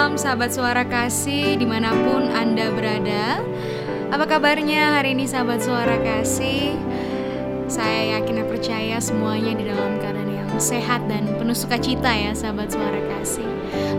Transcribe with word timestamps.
Malam 0.00 0.16
sahabat 0.16 0.48
suara 0.48 0.80
kasih 0.88 1.60
di 1.60 1.68
mana 1.68 1.92
pun 1.92 2.32
Anda 2.32 2.72
berada. 2.72 3.44
Apa 4.08 4.24
kabarnya 4.24 4.96
hari 4.96 5.12
ini 5.12 5.28
sahabat 5.28 5.60
suara 5.60 6.00
kasih? 6.00 6.72
Saya 7.68 8.16
yakin 8.16 8.40
dan 8.40 8.46
percaya 8.48 8.96
semuanya 8.96 9.52
di 9.52 9.68
dalam 9.68 10.00
keadaan 10.00 10.32
yang 10.32 10.48
sehat 10.56 11.04
dan 11.04 11.28
penuh 11.36 11.52
sukacita 11.52 12.16
ya 12.16 12.32
sahabat 12.32 12.72
suara 12.72 12.96
kasih. 12.96 13.44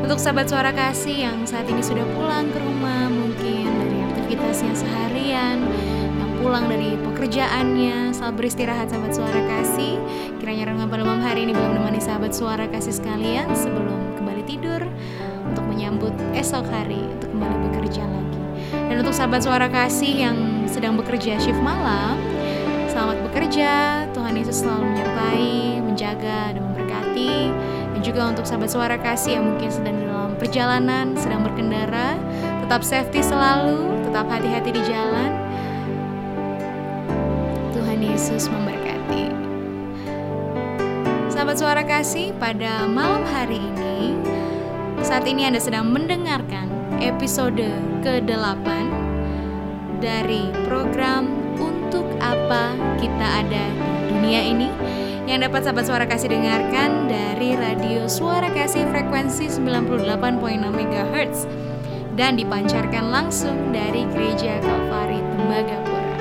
Untuk 0.01 0.17
sahabat 0.17 0.49
suara 0.49 0.73
kasih 0.73 1.21
yang 1.21 1.45
saat 1.45 1.69
ini 1.69 1.85
sudah 1.85 2.01
pulang 2.17 2.49
ke 2.49 2.57
rumah 2.57 3.05
Mungkin 3.05 3.69
dari 3.69 4.01
aktivitasnya 4.01 4.73
seharian 4.73 5.61
Yang 6.17 6.31
pulang 6.41 6.65
dari 6.65 6.97
pekerjaannya 6.97 8.09
Selamat 8.17 8.35
beristirahat 8.41 8.89
sahabat 8.89 9.13
suara 9.13 9.41
kasih. 9.45 10.01
Kiranya 10.41 10.73
renungan 10.73 10.89
pada 10.89 11.05
malam 11.05 11.21
hari 11.21 11.45
ini 11.45 11.53
belum 11.53 11.77
menemani 11.77 12.01
sahabat 12.01 12.33
suara 12.33 12.65
kasih 12.73 12.89
sekalian 12.89 13.53
Sebelum 13.53 14.17
kembali 14.17 14.43
tidur 14.49 14.81
untuk 15.51 15.67
menyambut 15.67 16.15
esok 16.31 16.63
hari 16.71 17.03
untuk 17.19 17.27
kembali 17.35 17.55
bekerja 17.67 18.07
lagi. 18.07 18.39
Dan 18.71 18.95
untuk 19.03 19.11
sahabat 19.11 19.43
suara 19.43 19.67
kasih 19.67 20.13
yang 20.23 20.37
sedang 20.63 20.95
bekerja 20.95 21.35
shift 21.43 21.59
malam, 21.59 22.15
selamat 22.87 23.19
bekerja. 23.27 23.71
Tuhan 24.15 24.33
Yesus 24.39 24.63
selalu 24.63 24.95
menyertai, 24.95 25.83
menjaga 25.83 26.55
dan 26.55 26.61
memberkati. 26.63 27.51
Dan 27.91 27.99
juga 27.99 28.31
untuk 28.31 28.47
sahabat 28.47 28.71
suara 28.71 28.95
kasih 28.95 29.43
yang 29.43 29.45
mungkin 29.51 29.67
sedang 29.67 29.99
dalam 30.07 30.31
perjalanan, 30.39 31.19
sedang 31.19 31.43
berkendara, 31.43 32.15
tetap 32.63 32.81
safety 32.87 33.19
selalu, 33.19 33.91
tetap 34.07 34.31
hati-hati 34.31 34.71
di 34.71 34.81
jalan. 34.87 35.31
Tuhan 37.75 37.99
Yesus 37.99 38.47
memberkati. 38.47 39.27
Sahabat 41.27 41.59
suara 41.59 41.83
kasih, 41.83 42.31
pada 42.39 42.87
malam 42.87 43.27
hari 43.27 43.59
ini 43.59 44.30
saat 45.01 45.25
ini 45.25 45.49
Anda 45.49 45.57
sedang 45.57 45.89
mendengarkan 45.89 46.69
episode 47.01 47.65
ke-8 48.05 48.67
dari 49.97 50.53
program 50.69 51.25
Untuk 51.57 52.05
Apa 52.21 52.77
Kita 53.01 53.27
Ada 53.41 53.65
di 53.73 54.13
Dunia 54.13 54.41
Ini 54.45 54.69
yang 55.25 55.41
dapat 55.41 55.65
sahabat 55.65 55.85
suara 55.89 56.05
kasih 56.05 56.29
dengarkan 56.37 57.09
dari 57.09 57.57
radio 57.57 58.05
suara 58.05 58.51
kasih 58.53 58.85
frekuensi 58.93 59.49
98.6 59.49 60.69
MHz 60.69 61.49
dan 62.13 62.37
dipancarkan 62.37 63.09
langsung 63.09 63.73
dari 63.73 64.03
Gereja 64.11 64.59
Kalvari 64.59 65.23
Tembagapura. 65.23 66.15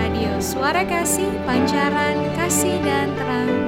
Radio 0.00 0.32
Suara 0.40 0.82
Kasih, 0.88 1.28
pancaran 1.44 2.16
kasih 2.32 2.80
dan 2.80 3.12
terang 3.12 3.63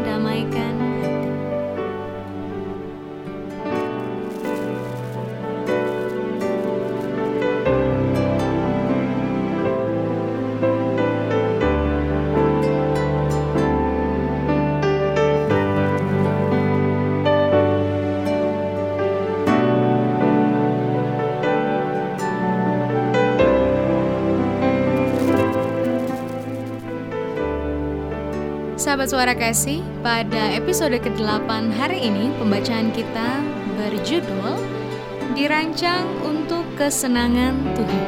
Sahabat 28.97 29.13
suara 29.13 29.35
kasih, 29.37 29.85
pada 30.01 30.57
episode 30.57 30.97
ke-8 30.97 31.69
hari 31.77 32.09
ini 32.09 32.33
pembacaan 32.41 32.89
kita 32.97 33.45
berjudul 33.77 34.57
Dirancang 35.37 36.09
untuk 36.25 36.65
Kesenangan 36.81 37.77
Tuhan. 37.77 38.05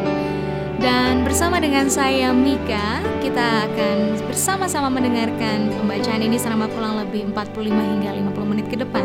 Dan 0.80 1.28
bersama 1.28 1.60
dengan 1.60 1.92
saya 1.92 2.32
Mika, 2.32 3.04
kita 3.20 3.68
akan 3.68 4.16
bersama-sama 4.32 4.88
mendengarkan 4.88 5.68
pembacaan 5.76 6.24
ini 6.24 6.40
selama 6.40 6.72
kurang 6.72 6.96
lebih 7.04 7.36
45 7.36 7.68
hingga 7.68 8.08
50 8.32 8.48
menit 8.48 8.66
ke 8.72 8.80
depan. 8.80 9.04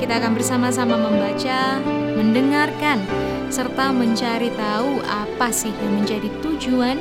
Kita 0.00 0.16
akan 0.16 0.32
bersama-sama 0.32 0.96
membaca, 0.96 1.76
mendengarkan, 2.16 3.04
serta 3.52 3.92
mencari 3.92 4.48
tahu 4.56 5.04
apa 5.04 5.52
sih 5.52 5.76
yang 5.76 5.92
menjadi 5.92 6.32
tujuan 6.40 6.96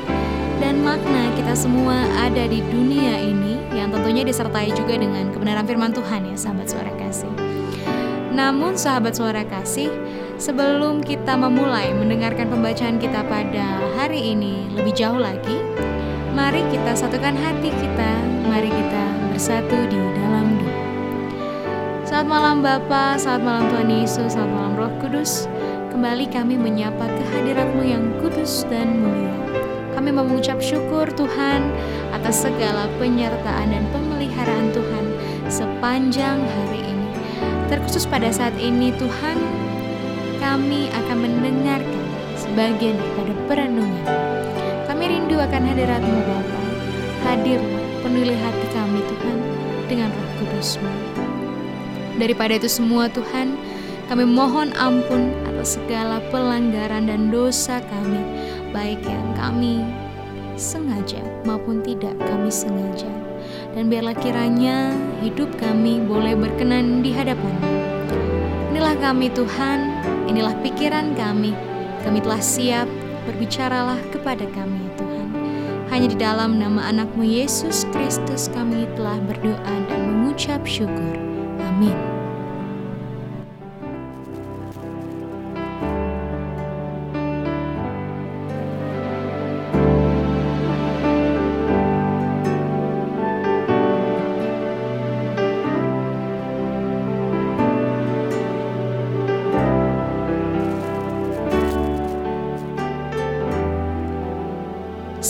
dan 0.60 0.84
makna 0.84 1.32
kita 1.40 1.56
semua 1.56 2.04
ada 2.20 2.44
di 2.52 2.60
dunia 2.60 3.16
ini 3.24 3.51
yang 3.72 3.90
tentunya 3.92 4.28
disertai 4.28 4.72
juga 4.76 5.00
dengan 5.00 5.32
kebenaran 5.32 5.64
firman 5.64 5.96
Tuhan 5.96 6.28
ya 6.28 6.36
sahabat 6.36 6.68
suara 6.68 6.92
kasih. 7.00 7.32
Namun 8.32 8.80
sahabat 8.80 9.14
suara 9.16 9.44
kasih, 9.44 9.92
sebelum 10.40 11.04
kita 11.04 11.36
memulai 11.36 11.92
mendengarkan 11.92 12.48
pembacaan 12.48 12.96
kita 12.96 13.28
pada 13.28 13.80
hari 14.00 14.32
ini 14.32 14.72
lebih 14.72 14.96
jauh 14.96 15.20
lagi, 15.20 15.60
mari 16.32 16.64
kita 16.72 16.96
satukan 16.96 17.36
hati 17.36 17.70
kita, 17.76 18.12
mari 18.48 18.72
kita 18.72 19.04
bersatu 19.36 19.78
di 19.92 20.00
dalam 20.16 20.48
doa. 20.64 20.80
Saat 22.08 22.26
malam 22.28 22.64
Bapa, 22.64 23.20
saat 23.20 23.44
malam 23.44 23.68
Tuhan 23.68 23.92
Yesus, 23.92 24.36
saat 24.36 24.48
malam 24.48 24.80
Roh 24.80 24.92
Kudus, 25.04 25.48
kembali 25.92 26.32
kami 26.32 26.56
menyapa 26.56 27.08
kehadiratmu 27.08 27.84
yang 27.84 28.04
kudus 28.24 28.64
dan 28.72 29.00
mulia. 29.04 29.61
Kami 30.02 30.18
mengucap 30.18 30.58
syukur 30.58 31.06
Tuhan 31.14 31.70
atas 32.10 32.42
segala 32.42 32.90
penyertaan 32.98 33.70
dan 33.70 33.86
pemeliharaan 33.94 34.74
Tuhan 34.74 35.06
sepanjang 35.46 36.42
hari 36.42 36.90
ini. 36.90 37.10
Terkhusus 37.70 38.10
pada 38.10 38.34
saat 38.34 38.58
ini 38.58 38.90
Tuhan, 38.98 39.38
kami 40.42 40.90
akan 40.90 41.18
mendengarkan 41.22 42.02
sebagian 42.34 42.98
daripada 42.98 43.34
perenungan. 43.46 44.08
Kami 44.90 45.04
rindu 45.06 45.38
akan 45.38 45.70
hadiratmu 45.70 46.18
Bapa. 46.26 46.62
Hadirlah, 47.22 47.86
penuhi 48.02 48.34
hati 48.34 48.68
kami 48.74 49.06
Tuhan 49.06 49.38
dengan 49.86 50.10
roh 50.10 50.30
kudusmu. 50.42 50.94
Daripada 52.18 52.58
itu 52.58 52.66
semua 52.66 53.06
Tuhan, 53.06 53.54
kami 54.10 54.26
mohon 54.26 54.74
ampun 54.82 55.30
atas 55.46 55.78
segala 55.78 56.26
pelanggaran 56.34 57.06
dan 57.06 57.30
dosa 57.30 57.78
kami 57.86 58.41
baik 58.72 59.04
yang 59.06 59.28
kami 59.38 59.86
sengaja 60.60 61.22
maupun 61.48 61.80
tidak 61.84 62.16
kami 62.20 62.52
sengaja. 62.52 63.08
Dan 63.72 63.88
biarlah 63.88 64.16
kiranya 64.20 64.92
hidup 65.24 65.48
kami 65.60 66.04
boleh 66.04 66.36
berkenan 66.36 67.00
di 67.00 67.16
hadapan-Mu. 67.16 67.72
Inilah 68.76 68.96
kami 69.00 69.32
Tuhan, 69.32 69.80
inilah 70.28 70.56
pikiran 70.60 71.16
kami. 71.16 71.56
Kami 72.02 72.20
telah 72.20 72.42
siap, 72.42 72.88
berbicaralah 73.30 74.00
kepada 74.10 74.44
kami 74.52 74.80
ya 74.82 74.92
Tuhan. 74.98 75.28
Hanya 75.92 76.08
di 76.08 76.18
dalam 76.18 76.56
nama 76.56 76.88
anakmu 76.88 77.24
Yesus 77.24 77.84
Kristus 77.92 78.48
kami 78.52 78.88
telah 78.96 79.20
berdoa 79.28 79.76
dan 79.92 80.00
mengucap 80.08 80.64
syukur. 80.64 81.16
Amin. 81.68 82.11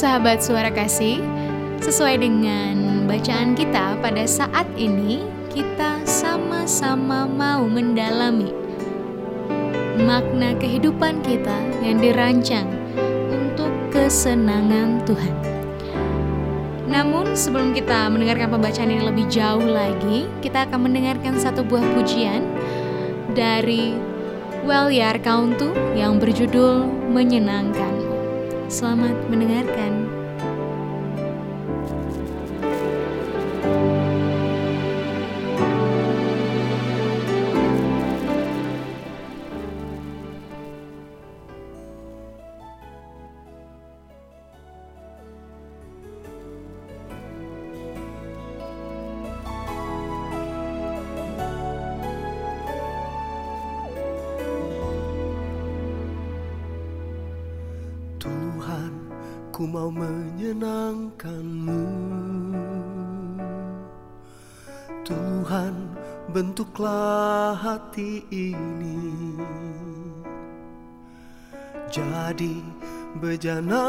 Sahabat 0.01 0.41
suara 0.41 0.73
kasih, 0.73 1.21
sesuai 1.77 2.25
dengan 2.25 3.05
bacaan 3.05 3.53
kita 3.53 4.01
pada 4.01 4.25
saat 4.25 4.65
ini, 4.73 5.21
kita 5.53 6.01
sama-sama 6.09 7.29
mau 7.29 7.69
mendalami 7.69 8.49
makna 10.01 10.57
kehidupan 10.57 11.21
kita 11.21 11.53
yang 11.85 12.01
dirancang 12.01 12.65
untuk 13.29 13.69
kesenangan 13.93 15.05
Tuhan. 15.05 15.35
Namun 16.89 17.37
sebelum 17.37 17.69
kita 17.77 18.09
mendengarkan 18.09 18.57
pembacaan 18.57 18.89
ini 18.89 19.05
lebih 19.05 19.29
jauh 19.29 19.69
lagi, 19.69 20.25
kita 20.41 20.65
akan 20.65 20.89
mendengarkan 20.89 21.37
satu 21.37 21.61
buah 21.61 21.85
pujian 21.93 22.41
dari 23.37 23.93
Welyar 24.65 25.21
Kauntu 25.21 25.69
yang 25.93 26.17
berjudul 26.17 26.89
Menyenangkan. 27.13 28.00
Selamat 28.71 29.19
mendengarkan. 29.27 30.07
Hati 67.71 68.27
ini. 68.27 68.99
Jadi 71.87 72.59
bejana 73.23 73.87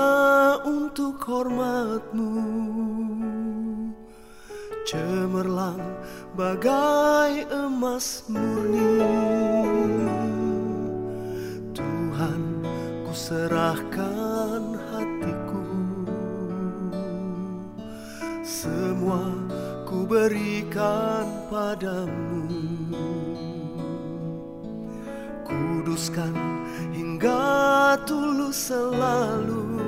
untuk 0.62 1.18
hormatmu. 1.26 2.30
Cemerlang 4.86 5.82
bagai 6.38 7.42
emas 7.50 8.22
murni. 8.30 9.02
Tuhan 11.74 12.42
ku 13.02 13.10
serahkan 13.10 14.78
hatiku. 14.94 15.66
Semua 18.46 19.26
ku 19.90 20.06
berikan 20.06 21.26
padamu 21.50 22.31
Kuduskan 25.82 26.30
hingga 26.94 27.98
tulus 28.06 28.70
selalu. 28.70 29.82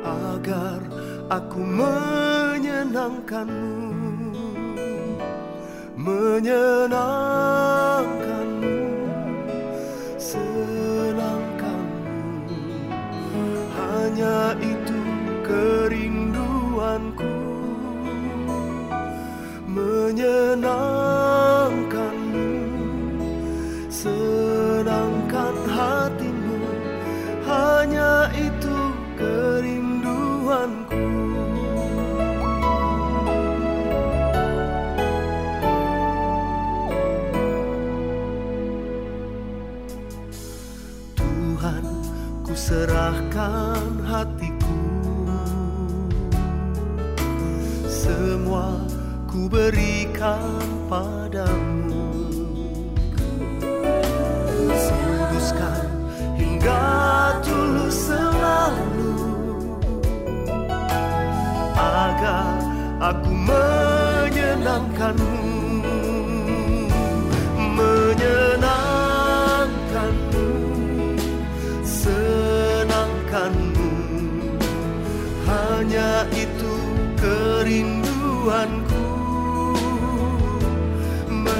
Agar 0.00 0.80
aku 1.28 1.60
menyenangkanmu 1.60 3.92
Menyenangkanmu 6.00 8.88
Senangkanmu. 10.16 12.56
Hanya 13.76 14.56
itu 14.64 14.96
kerinduanku 15.44 17.36
Menyenangkanmu 19.68 21.21
serahkan 42.62 44.06
hatiku. 44.06 44.78
Semua 47.90 48.78
ku 49.26 49.50
berikan 49.50 50.62
padamu. 50.86 52.30
Kuduskan 54.62 55.90
hingga 56.38 56.86
tulus 57.42 58.14
selalu. 58.14 59.10
Agar 61.74 62.62
aku 63.02 63.32
menyenangkanmu 63.34 63.82
Menyenangkanmu 64.22 65.61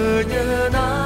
Menyenangkanmu 0.03 1.02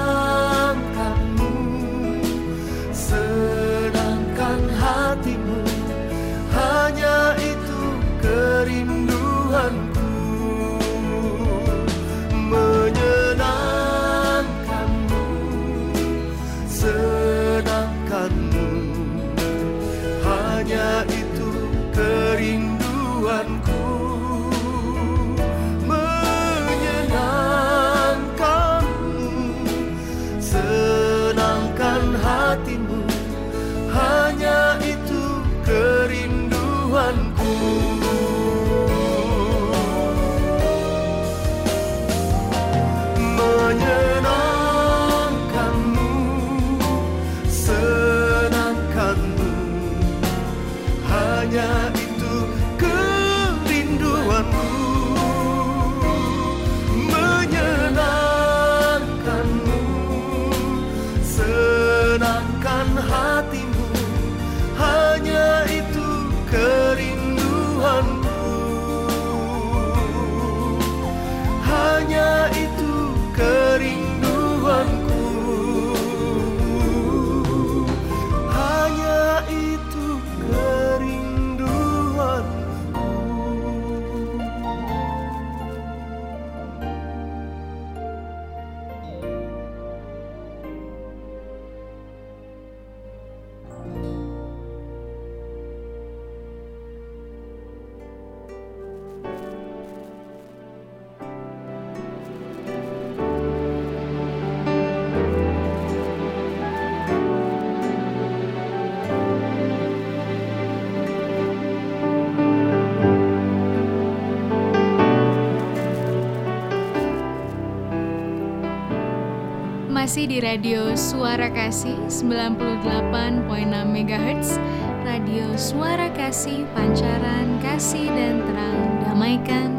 Masih 120.06 120.30
di 120.30 120.38
radio 120.38 120.94
Suara 120.94 121.50
Kasih 121.50 121.98
98.6 122.06 123.42
MHz 123.66 124.54
Radio 125.02 125.50
Suara 125.58 126.06
Kasih 126.14 126.62
Pancaran 126.78 127.58
Kasih 127.58 128.06
dan 128.14 128.38
Terang 128.46 129.02
Damaikan 129.02 129.75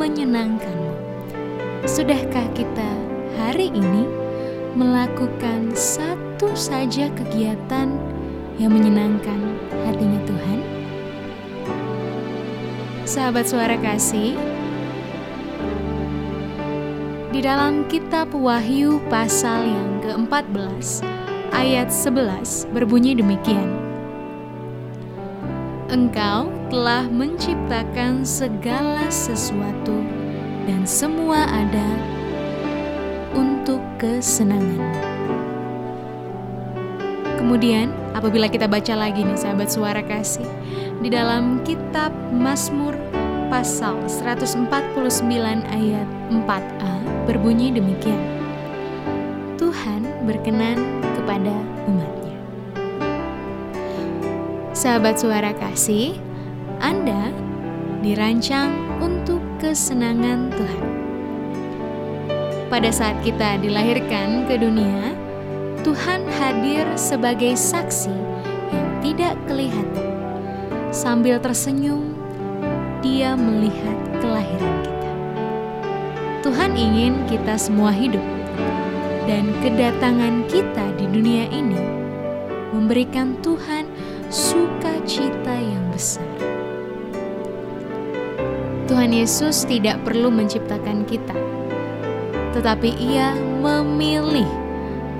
Menyenangkanmu. 0.00 0.96
Sudahkah 1.84 2.48
kita 2.56 2.88
hari 3.36 3.68
ini 3.68 4.08
melakukan 4.72 5.76
satu 5.76 6.56
saja 6.56 7.12
kegiatan 7.12 8.00
yang 8.56 8.72
menyenangkan 8.72 9.60
hatinya 9.84 10.16
Tuhan? 10.24 10.58
Sahabat 13.04 13.44
suara 13.44 13.76
kasih, 13.76 14.40
di 17.36 17.44
dalam 17.44 17.84
kitab 17.92 18.32
Wahyu 18.32 19.04
pasal 19.12 19.68
yang 19.68 20.00
ke-14 20.00 21.04
ayat 21.52 21.92
11 21.92 22.72
berbunyi 22.72 23.20
demikian. 23.20 23.68
Engkau 25.92 26.59
telah 26.70 27.02
menciptakan 27.10 28.22
segala 28.22 29.10
sesuatu 29.10 30.06
dan 30.70 30.86
semua 30.86 31.42
ada 31.50 31.88
untuk 33.34 33.82
kesenangan. 33.98 34.94
Kemudian, 37.42 37.90
apabila 38.14 38.46
kita 38.46 38.70
baca 38.70 38.94
lagi 38.94 39.26
nih 39.26 39.34
sahabat 39.34 39.66
suara 39.66 39.98
kasih, 39.98 40.46
di 41.02 41.10
dalam 41.10 41.58
kitab 41.66 42.14
Mazmur 42.30 42.94
pasal 43.50 43.98
149 44.06 44.70
ayat 45.74 46.06
4a 46.30 46.94
berbunyi 47.26 47.74
demikian. 47.74 48.22
Tuhan 49.58 50.06
berkenan 50.22 50.78
kepada 51.18 51.50
umatnya. 51.90 52.38
Sahabat 54.70 55.18
suara 55.18 55.50
kasih, 55.50 56.29
Anda 56.80 57.28
dirancang 58.00 58.72
untuk 59.04 59.44
kesenangan 59.60 60.48
Tuhan. 60.56 60.88
Pada 62.72 62.88
saat 62.88 63.20
kita 63.20 63.60
dilahirkan 63.60 64.48
ke 64.48 64.56
dunia, 64.56 65.12
Tuhan 65.84 66.24
hadir 66.40 66.88
sebagai 66.96 67.52
saksi 67.52 68.16
yang 68.72 68.88
tidak 69.04 69.36
kelihatan. 69.44 70.08
Sambil 70.88 71.36
tersenyum, 71.36 72.16
Dia 73.04 73.36
melihat 73.36 73.96
kelahiran 74.20 74.76
kita. 74.80 75.12
Tuhan 76.40 76.72
ingin 76.80 77.28
kita 77.28 77.60
semua 77.60 77.92
hidup, 77.92 78.24
dan 79.28 79.52
kedatangan 79.60 80.48
kita 80.48 80.96
di 80.96 81.04
dunia 81.12 81.44
ini 81.52 81.80
memberikan 82.72 83.36
Tuhan 83.44 83.84
sukacita 84.32 85.60
yang 85.60 85.84
besar. 85.92 86.29
Tuhan 88.90 89.14
Yesus 89.14 89.70
tidak 89.70 90.02
perlu 90.02 90.34
menciptakan 90.34 91.06
kita, 91.06 91.38
tetapi 92.58 92.90
Ia 92.98 93.38
memilih 93.62 94.50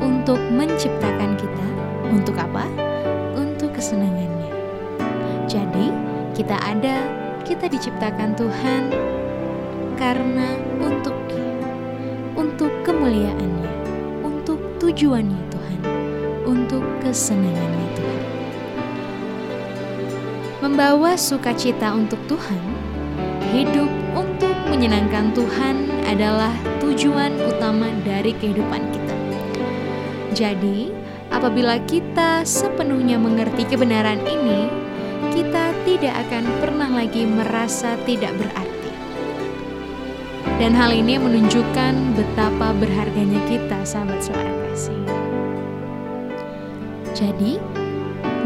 untuk 0.02 0.42
menciptakan 0.50 1.38
kita. 1.38 1.66
Untuk 2.10 2.34
apa? 2.34 2.66
Untuk 3.38 3.70
kesenangannya. 3.70 4.50
Jadi, 5.46 5.86
kita 6.34 6.58
ada, 6.58 6.98
kita 7.46 7.70
diciptakan 7.70 8.34
Tuhan 8.34 8.90
karena 9.94 10.58
untuk 10.82 11.14
Dia, 11.30 11.54
untuk 12.34 12.74
kemuliaannya, 12.82 13.70
untuk 14.26 14.58
tujuannya 14.82 15.42
Tuhan, 15.46 15.80
untuk 16.42 16.82
kesenangannya 17.06 17.88
Tuhan. 17.94 18.22
Membawa 20.58 21.14
sukacita 21.14 21.94
untuk 21.94 22.18
Tuhan, 22.26 22.89
hidup 23.50 23.90
untuk 24.14 24.54
menyenangkan 24.70 25.34
Tuhan 25.34 25.90
adalah 26.06 26.54
tujuan 26.78 27.34
utama 27.46 27.90
dari 28.06 28.30
kehidupan 28.34 28.82
kita. 28.94 29.16
Jadi, 30.30 30.94
apabila 31.34 31.82
kita 31.86 32.46
sepenuhnya 32.46 33.18
mengerti 33.18 33.66
kebenaran 33.66 34.22
ini, 34.22 34.70
kita 35.34 35.74
tidak 35.82 36.14
akan 36.26 36.44
pernah 36.62 36.90
lagi 36.90 37.26
merasa 37.26 37.98
tidak 38.06 38.30
berarti. 38.38 38.92
Dan 40.62 40.76
hal 40.76 40.94
ini 40.94 41.18
menunjukkan 41.18 42.14
betapa 42.14 42.76
berharganya 42.78 43.40
kita, 43.50 43.82
sahabat 43.82 44.20
suara 44.22 44.52
kasih. 44.70 45.02
Jadi, 47.16 47.58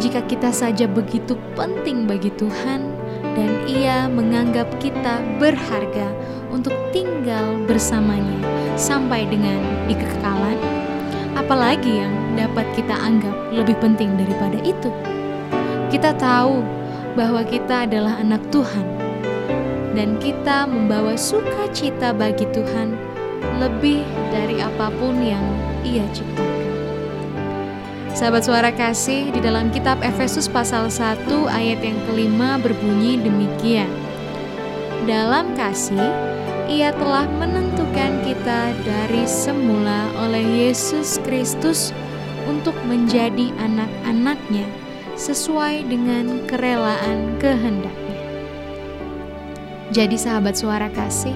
jika 0.03 0.25
kita 0.27 0.51
saja 0.51 0.91
begitu 0.91 1.39
penting 1.55 2.11
bagi 2.11 2.31
Tuhan 2.35 2.94
dan 3.35 3.51
Ia 3.67 4.07
menganggap 4.11 4.71
kita 4.79 5.23
berharga 5.43 6.09
untuk 6.55 6.75
tinggal 6.95 7.59
bersamanya 7.67 8.39
sampai 8.79 9.27
dengan 9.27 9.59
di 9.91 9.95
kekekalan, 9.99 10.59
apalagi 11.35 12.03
yang 12.03 12.15
dapat 12.39 12.67
kita 12.79 12.95
anggap 12.95 13.35
lebih 13.51 13.75
penting 13.83 14.15
daripada 14.15 14.59
itu? 14.63 14.91
Kita 15.91 16.15
tahu 16.19 16.63
bahwa 17.15 17.47
kita 17.47 17.87
adalah 17.87 18.19
anak 18.19 18.43
Tuhan 18.51 18.87
dan 19.95 20.19
kita 20.19 20.67
membawa 20.67 21.15
sukacita 21.15 22.11
bagi 22.11 22.47
Tuhan 22.51 22.99
lebih 23.63 24.03
dari 24.35 24.59
apa 24.59 24.91
pun 24.99 25.23
yang 25.23 25.45
Ia 25.87 26.03
ciptakan. 26.11 26.54
Sahabat 28.15 28.47
suara 28.47 28.71
kasih, 28.71 29.35
di 29.35 29.43
dalam 29.43 29.75
kitab 29.75 29.99
Efesus 29.99 30.47
pasal 30.47 30.87
1 30.87 31.27
ayat 31.51 31.83
yang 31.83 31.99
kelima 32.07 32.63
berbunyi 32.63 33.19
demikian. 33.19 33.91
Dalam 35.03 35.51
kasih, 35.59 36.15
ia 36.71 36.95
telah 36.95 37.27
menentukan 37.27 38.23
kita 38.23 38.71
dari 38.87 39.27
semula 39.27 40.07
oleh 40.23 40.47
Yesus 40.47 41.19
Kristus 41.27 41.91
untuk 42.47 42.79
menjadi 42.87 43.51
anak-anaknya 43.59 44.63
sesuai 45.19 45.83
dengan 45.91 46.47
kerelaan 46.47 47.35
kehendaknya. 47.43 48.19
Jadi 49.91 50.15
sahabat 50.15 50.55
suara 50.55 50.87
kasih, 50.87 51.35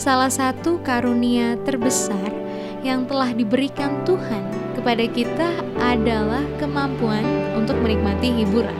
salah 0.00 0.32
satu 0.32 0.80
karunia 0.80 1.60
terbesar 1.60 2.32
yang 2.80 3.04
telah 3.04 3.36
diberikan 3.36 4.00
Tuhan 4.08 4.53
kepada 4.84 5.08
kita 5.08 5.48
adalah 5.80 6.44
kemampuan 6.60 7.24
untuk 7.56 7.72
menikmati 7.80 8.44
hiburan. 8.44 8.76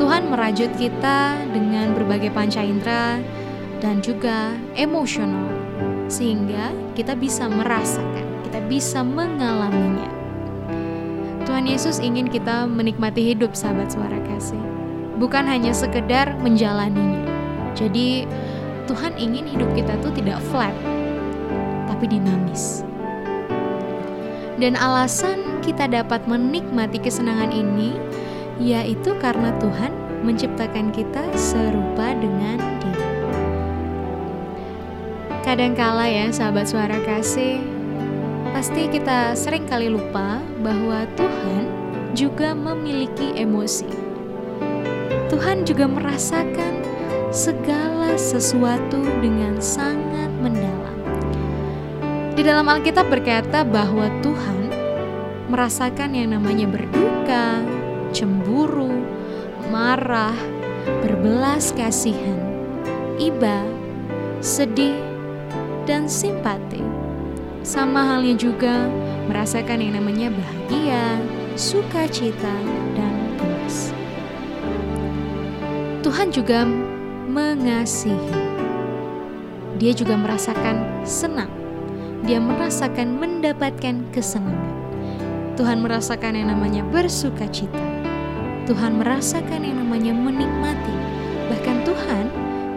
Tuhan 0.00 0.32
merajut 0.32 0.72
kita 0.80 1.36
dengan 1.52 1.92
berbagai 1.92 2.32
panca 2.32 2.64
indera 2.64 3.20
dan 3.84 4.00
juga 4.00 4.56
emosional 4.80 5.52
sehingga 6.08 6.72
kita 6.96 7.12
bisa 7.20 7.52
merasakan, 7.52 8.48
kita 8.48 8.64
bisa 8.64 9.04
mengalaminya. 9.04 10.08
Tuhan 11.44 11.68
Yesus 11.68 12.00
ingin 12.00 12.32
kita 12.32 12.64
menikmati 12.64 13.36
hidup 13.36 13.52
sahabat 13.52 13.92
suara 13.92 14.16
kasih. 14.24 14.64
Bukan 15.20 15.44
hanya 15.44 15.76
sekedar 15.76 16.32
menjalaninya. 16.40 17.28
Jadi 17.76 18.24
Tuhan 18.88 19.12
ingin 19.20 19.52
hidup 19.52 19.68
kita 19.76 20.00
tuh 20.00 20.16
tidak 20.16 20.40
flat, 20.48 20.72
tapi 21.92 22.08
dinamis. 22.08 22.88
Dan 24.54 24.78
alasan 24.78 25.58
kita 25.66 25.90
dapat 25.90 26.30
menikmati 26.30 27.02
kesenangan 27.02 27.50
ini 27.50 27.98
yaitu 28.62 29.10
karena 29.18 29.50
Tuhan 29.58 29.90
menciptakan 30.22 30.94
kita 30.94 31.26
serupa 31.34 32.14
dengan 32.14 32.58
Dia. 32.78 33.08
Kadangkala 35.42 36.06
ya 36.08 36.30
sahabat 36.30 36.70
suara 36.70 36.96
kasih, 37.04 37.60
pasti 38.54 38.88
kita 38.88 39.36
sering 39.36 39.66
kali 39.68 39.92
lupa 39.92 40.40
bahwa 40.62 41.04
Tuhan 41.18 41.64
juga 42.14 42.54
memiliki 42.54 43.34
emosi. 43.36 43.90
Tuhan 45.28 45.66
juga 45.66 45.90
merasakan 45.90 46.86
segala 47.34 48.14
sesuatu 48.14 49.02
dengan 49.18 49.58
sangat 49.58 50.30
mendalam. 50.38 50.83
Di 52.34 52.42
dalam 52.42 52.66
Alkitab 52.66 53.14
berkata 53.14 53.62
bahwa 53.62 54.10
Tuhan 54.18 54.66
merasakan 55.54 56.18
yang 56.18 56.34
namanya 56.34 56.66
berduka, 56.66 57.62
cemburu, 58.10 58.90
marah, 59.70 60.34
berbelas 61.06 61.70
kasihan, 61.78 62.34
iba, 63.22 63.62
sedih, 64.42 64.98
dan 65.86 66.10
simpati. 66.10 66.82
Sama 67.62 68.02
halnya 68.02 68.34
juga 68.34 68.90
merasakan 69.30 69.78
yang 69.78 69.94
namanya 70.02 70.34
bahagia, 70.34 71.22
sukacita, 71.54 72.54
dan 72.98 73.14
puas. 73.38 73.94
Tuhan 76.02 76.34
juga 76.34 76.66
mengasihi. 77.30 78.42
Dia 79.78 79.94
juga 79.94 80.18
merasakan 80.18 81.06
senang 81.06 81.63
dia 82.24 82.40
merasakan 82.40 83.20
mendapatkan 83.20 84.00
kesenangan. 84.08 84.72
Tuhan 85.54 85.84
merasakan 85.84 86.34
yang 86.34 86.48
namanya 86.50 86.82
bersuka 86.88 87.46
cita. 87.52 87.78
Tuhan 88.64 88.96
merasakan 88.96 89.60
yang 89.60 89.84
namanya 89.84 90.16
menikmati. 90.16 90.96
Bahkan 91.52 91.84
Tuhan 91.84 92.24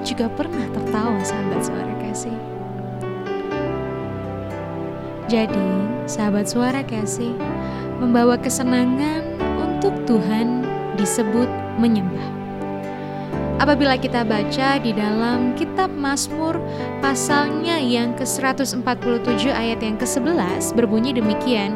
juga 0.04 0.28
pernah 0.28 0.68
tertawa 0.76 1.16
sahabat 1.24 1.64
suara 1.64 1.94
kasih. 2.04 2.38
Jadi, 5.32 5.68
sahabat 6.08 6.46
suara 6.48 6.84
kasih, 6.84 7.36
membawa 8.04 8.36
kesenangan 8.36 9.24
untuk 9.60 9.96
Tuhan 10.04 10.68
disebut 11.00 11.48
menyembah. 11.80 12.37
Apabila 13.58 13.98
kita 13.98 14.22
baca 14.22 14.78
di 14.78 14.94
dalam 14.94 15.58
kitab 15.58 15.90
Mazmur 15.90 16.62
pasalnya 17.02 17.82
yang 17.82 18.14
ke-147 18.14 19.50
ayat 19.50 19.82
yang 19.82 19.98
ke-11 19.98 20.78
berbunyi 20.78 21.18
demikian. 21.18 21.74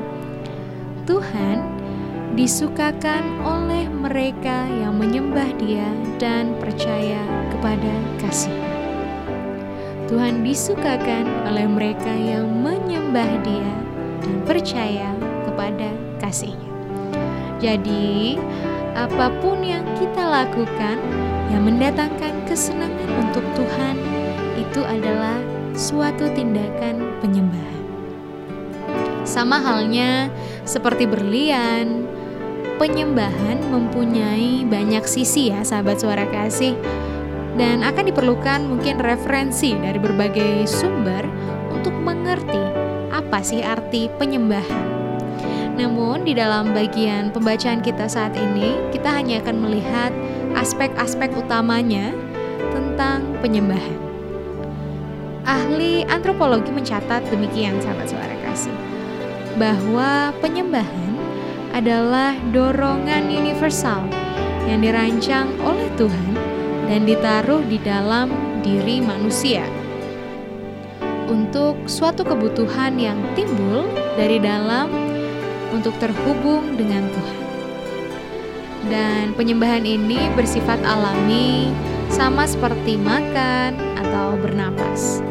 Tuhan 1.09 1.65
disukakan 2.38 3.25
oleh 3.41 3.89
mereka 3.89 4.69
yang 4.69 4.93
menyembah 4.93 5.50
dia 5.57 5.89
dan 6.21 6.53
percaya 6.61 7.17
kepada 7.50 7.93
kasih. 8.21 8.53
Tuhan 10.05 10.45
disukakan 10.45 11.25
oleh 11.50 11.65
mereka 11.65 12.13
yang 12.13 12.45
menyembah 12.61 13.41
dia 13.41 13.73
dan 14.21 14.38
percaya 14.45 15.09
kepada 15.50 15.89
kasihnya. 16.21 16.69
Jadi, 17.57 18.38
apa 18.93 19.33
pun 19.41 19.65
yang 19.65 19.81
kita 19.97 20.21
lakukan 20.21 21.00
yang 21.51 21.67
mendatangkan 21.67 22.48
kesenangan 22.48 23.12
untuk 23.27 23.43
Tuhan 23.60 23.96
itu 24.55 24.81
adalah 24.88 25.36
suatu 25.75 26.31
tindakan 26.31 27.20
penyembahan. 27.20 27.84
Sama 29.27 29.60
halnya 29.60 30.31
seperti 30.63 31.03
berlian, 31.05 32.08
penyembahan 32.79 33.62
mempunyai 33.67 34.63
banyak 34.65 35.03
sisi 35.05 35.51
ya 35.51 35.62
sahabat 35.62 36.01
suara 36.01 36.25
kasih 36.31 36.74
dan 37.60 37.84
akan 37.84 38.10
diperlukan 38.10 38.63
mungkin 38.63 38.98
referensi 39.03 39.75
dari 39.75 40.00
berbagai 40.00 40.65
sumber 40.65 41.27
untuk 41.70 41.93
mengerti 42.00 42.63
apa 43.12 43.43
sih 43.43 43.60
arti 43.60 44.08
penyembahan. 44.15 44.88
Namun 45.75 46.27
di 46.27 46.36
dalam 46.36 46.75
bagian 46.75 47.31
pembacaan 47.31 47.81
kita 47.81 48.05
saat 48.05 48.36
ini, 48.36 48.92
kita 48.92 49.07
hanya 49.11 49.40
akan 49.42 49.57
melihat 49.66 50.10
aspek-aspek 50.61 51.33
utamanya 51.33 52.13
tentang 52.69 53.25
penyembahan. 53.41 53.97
Ahli 55.41 56.05
antropologi 56.05 56.69
mencatat 56.69 57.25
demikian 57.33 57.81
sahabat 57.81 58.13
suara 58.13 58.35
kasih, 58.45 58.77
bahwa 59.57 60.29
penyembahan 60.37 61.17
adalah 61.74 62.37
dorongan 62.53 63.25
universal 63.33 64.05
yang 64.69 64.85
dirancang 64.85 65.50
oleh 65.65 65.89
Tuhan 65.97 66.33
dan 66.85 67.09
ditaruh 67.09 67.65
di 67.65 67.81
dalam 67.81 68.29
diri 68.61 69.01
manusia 69.01 69.65
untuk 71.25 71.89
suatu 71.89 72.21
kebutuhan 72.21 73.01
yang 73.01 73.17
timbul 73.33 73.89
dari 74.13 74.37
dalam 74.37 74.91
untuk 75.74 75.95
terhubung 75.97 76.77
dengan 76.77 77.07
Tuhan. 77.09 77.50
Dan 78.89 79.37
penyembahan 79.37 79.85
ini 79.85 80.31
bersifat 80.33 80.81
alami, 80.81 81.70
sama 82.09 82.50
seperti 82.50 82.98
makan 82.98 83.77
atau 84.01 84.35
bernapas. 84.41 85.22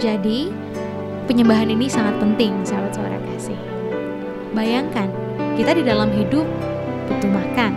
Jadi, 0.00 0.48
penyembahan 1.28 1.68
ini 1.68 1.86
sangat 1.86 2.16
penting, 2.18 2.56
sahabat 2.64 2.96
suara 2.96 3.20
kasih. 3.30 3.60
Bayangkan, 4.56 5.12
kita 5.54 5.76
di 5.76 5.84
dalam 5.86 6.10
hidup 6.10 6.42
butuh 7.06 7.30
makan. 7.30 7.76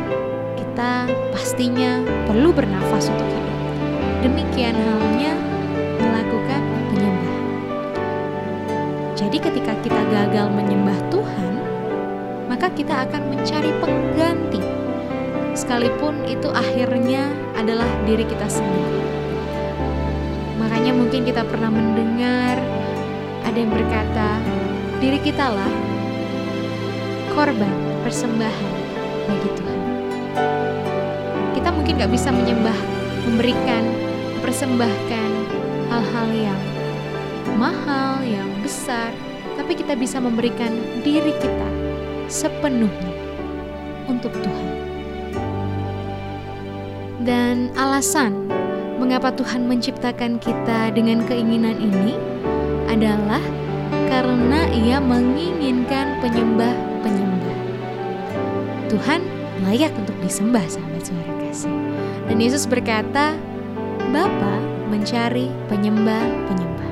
Kita 0.57 1.05
pastinya 1.29 2.01
perlu 2.25 2.49
bernafas 2.49 3.13
untuk 3.13 3.29
hidup. 3.29 3.57
Demikian 4.25 4.73
halnya 4.73 5.37
melakukan 6.01 6.61
penyembahan. 6.89 7.45
Jadi 9.13 9.37
ketika 9.37 9.73
kita 9.85 10.01
gagal 10.09 10.47
menyembah 10.49 10.97
Tuhan, 11.13 11.53
maka 12.49 12.73
kita 12.73 13.05
akan 13.05 13.21
mencari 13.29 13.69
pengganti. 13.77 14.72
Sekalipun 15.53 16.25
itu 16.25 16.49
akhirnya 16.49 17.29
adalah 17.53 17.85
diri 18.09 18.25
kita 18.25 18.49
sendiri. 18.49 19.01
Makanya 20.57 20.91
mungkin 20.97 21.21
kita 21.23 21.45
pernah 21.45 21.69
mendengar 21.69 22.57
ada 23.45 23.57
yang 23.57 23.69
berkata, 23.69 24.41
diri 24.97 25.21
kita 25.21 25.53
lah 25.53 25.73
korban 27.37 27.69
persembahan 28.01 28.73
bagi 29.29 29.49
Tuhan. 29.53 29.79
Kita 31.53 31.69
mungkin 31.69 32.01
gak 32.01 32.11
bisa 32.13 32.33
menyembah, 32.33 32.79
memberikan, 33.29 33.83
persembahkan 34.41 35.31
hal-hal 35.93 36.27
yang 36.33 36.61
mahal, 37.61 38.25
yang 38.25 38.49
besar, 38.65 39.13
tapi 39.53 39.77
kita 39.77 39.93
bisa 39.93 40.17
memberikan 40.17 40.73
diri 41.05 41.35
kita 41.37 41.69
sepenuhnya 42.25 43.13
untuk 44.09 44.33
Tuhan. 44.41 44.92
Dan 47.23 47.71
alasan 47.79 48.51
mengapa 48.99 49.31
Tuhan 49.31 49.63
menciptakan 49.63 50.43
kita 50.43 50.91
dengan 50.91 51.23
keinginan 51.23 51.79
ini 51.79 52.19
adalah 52.91 53.39
karena 54.11 54.67
Ia 54.75 54.99
menginginkan 54.99 56.19
penyembah-penyembah. 56.19 57.57
Tuhan 58.91 59.23
layak 59.63 59.95
untuk 59.95 60.13
disembah, 60.19 60.67
sahabat 60.67 61.03
suara 61.07 61.33
kasih. 61.47 61.71
Dan 62.27 62.37
Yesus 62.43 62.67
berkata, 62.67 63.39
Bapa 64.11 64.55
mencari 64.91 65.47
penyembah-penyembah. 65.71 66.91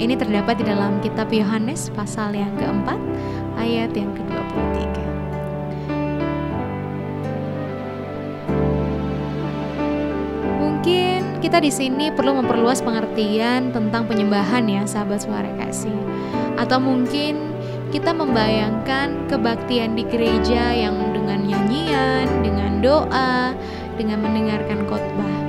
Ini 0.00 0.16
terdapat 0.16 0.58
di 0.58 0.64
dalam 0.64 0.96
kitab 1.04 1.28
Yohanes 1.28 1.92
pasal 1.92 2.32
yang 2.32 2.50
keempat 2.56 2.98
ayat 3.60 3.92
yang 3.92 4.10
ke-23. 4.16 4.27
Kita 11.48 11.64
di 11.64 11.72
sini 11.72 12.12
perlu 12.12 12.44
memperluas 12.44 12.84
pengertian 12.84 13.72
tentang 13.72 14.04
penyembahan 14.04 14.68
ya 14.68 14.84
sahabat 14.84 15.24
suara 15.24 15.48
kasih. 15.56 15.96
Atau 16.60 16.76
mungkin 16.76 17.40
kita 17.88 18.12
membayangkan 18.12 19.24
kebaktian 19.32 19.96
di 19.96 20.04
gereja 20.04 20.76
yang 20.76 20.92
dengan 21.16 21.48
nyanyian, 21.48 22.28
dengan 22.44 22.84
doa, 22.84 23.56
dengan 23.96 24.28
mendengarkan 24.28 24.84
khotbah. 24.92 25.40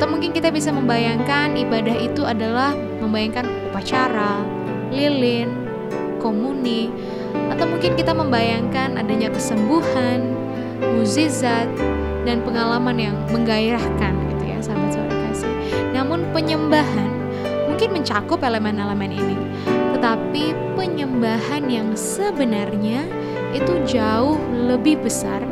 Atau 0.00 0.08
mungkin 0.08 0.32
kita 0.32 0.48
bisa 0.48 0.72
membayangkan 0.72 1.60
ibadah 1.60 1.96
itu 2.00 2.24
adalah 2.24 2.72
membayangkan 3.04 3.44
upacara, 3.68 4.40
lilin, 4.88 5.52
komuni, 6.24 6.88
atau 7.52 7.68
mungkin 7.68 8.00
kita 8.00 8.16
membayangkan 8.16 8.96
adanya 8.96 9.28
kesembuhan, 9.28 10.32
mukjizat, 10.96 11.68
dan 12.24 12.40
pengalaman 12.40 12.96
yang 12.96 13.16
menggairahkan 13.28 14.16
gitu 14.32 14.44
ya 14.48 14.58
sahabat 14.64 14.88
suara. 14.96 15.17
Namun 15.92 16.30
penyembahan 16.30 17.10
mungkin 17.68 17.94
mencakup 17.98 18.40
elemen-elemen 18.42 19.10
ini, 19.12 19.36
tetapi 19.98 20.54
penyembahan 20.78 21.66
yang 21.66 21.90
sebenarnya 21.98 23.02
itu 23.50 23.74
jauh 23.88 24.38
lebih 24.52 25.02
besar 25.02 25.42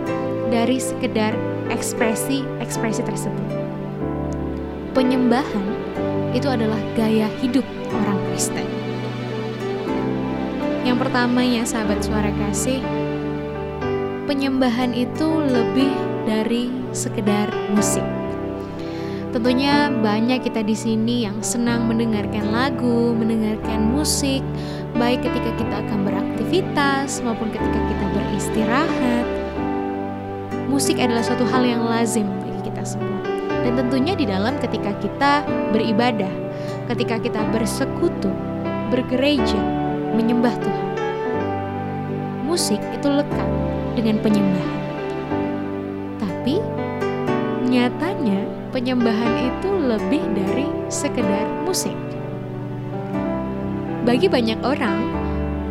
dari 0.55 0.79
sekedar 0.79 1.35
ekspresi-ekspresi 1.75 3.03
tersebut. 3.03 3.49
Penyembahan 4.95 5.67
itu 6.31 6.47
adalah 6.47 6.79
gaya 6.95 7.27
hidup 7.43 7.67
orang 7.91 8.19
Kristen. 8.31 8.69
Yang 10.87 11.03
pertama 11.03 11.43
ya 11.43 11.67
sahabat 11.67 11.99
suara 11.99 12.31
kasih, 12.47 12.79
penyembahan 14.31 14.95
itu 14.95 15.27
lebih 15.27 15.91
dari 16.23 16.71
sekedar 16.95 17.51
musik. 17.75 18.06
Tentunya 19.37 19.93
banyak 19.93 20.49
kita 20.49 20.65
di 20.65 20.73
sini 20.73 21.29
yang 21.29 21.45
senang 21.45 21.93
mendengarkan 21.93 22.57
lagu, 22.57 23.13
mendengarkan 23.13 23.93
musik, 23.93 24.41
baik 24.97 25.21
ketika 25.29 25.53
kita 25.61 25.75
akan 25.85 26.09
beraktivitas 26.09 27.21
maupun 27.21 27.53
ketika 27.53 27.77
kita 27.77 28.05
beristirahat. 28.17 29.27
Musik 30.73 30.97
adalah 30.97 31.21
suatu 31.21 31.45
hal 31.53 31.69
yang 31.69 31.85
lazim 31.85 32.25
bagi 32.49 32.73
kita 32.73 32.81
semua. 32.81 33.21
Dan 33.61 33.77
tentunya 33.77 34.17
di 34.17 34.25
dalam 34.25 34.57
ketika 34.57 34.97
kita 35.05 35.45
beribadah, 35.69 36.33
ketika 36.97 37.21
kita 37.21 37.45
bersekutu, 37.53 38.33
bergereja, 38.89 39.61
menyembah 40.17 40.57
Tuhan. 40.65 40.89
Musik 42.49 42.81
itu 42.89 43.09
lekat 43.13 43.51
dengan 44.01 44.17
penyembahan. 44.25 44.81
Tapi 46.25 46.57
nyatanya 47.69 48.56
penyembahan 48.77 49.49
itu 49.49 49.73
lebih 49.73 50.21
dari 50.37 50.69
sekedar 50.93 51.49
musik. 51.65 51.97
Bagi 54.05 54.29
banyak 54.29 54.61
orang, 54.61 55.01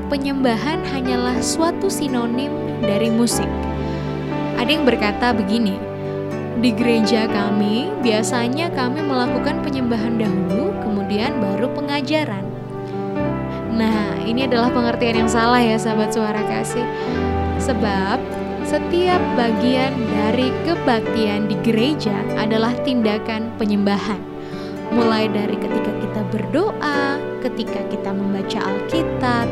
penyembahan 0.10 0.82
hanyalah 0.90 1.38
suatu 1.38 1.86
sinonim 1.86 2.50
dari 2.82 3.14
musik. 3.14 3.46
Ada 4.58 4.74
yang 4.74 4.90
berkata 4.90 5.38
begini, 5.38 5.78
di 6.66 6.74
gereja 6.74 7.30
kami 7.30 7.94
biasanya 8.02 8.74
kami 8.74 9.06
melakukan 9.06 9.62
penyembahan 9.62 10.18
dahulu, 10.18 10.74
kemudian 10.82 11.38
baru 11.38 11.70
pengajaran. 11.78 12.42
Nah, 13.70 14.18
ini 14.26 14.50
adalah 14.50 14.74
pengertian 14.74 15.22
yang 15.22 15.30
salah 15.30 15.62
ya 15.62 15.78
sahabat 15.78 16.10
suara 16.10 16.42
kasih. 16.50 16.82
Sebab 17.62 18.18
setiap 18.66 19.22
bagian 19.38 19.94
dari 20.10 20.50
kebaktian 20.66 21.46
di 21.46 21.56
gereja 21.62 22.18
adalah 22.34 22.74
tindakan 22.82 23.54
penyembahan. 23.62 24.18
Mulai 24.90 25.30
dari 25.30 25.54
ketika 25.54 25.92
kita 26.02 26.22
berdoa, 26.34 27.22
ketika 27.46 27.82
kita 27.94 28.10
membaca 28.10 28.60
Alkitab, 28.66 29.48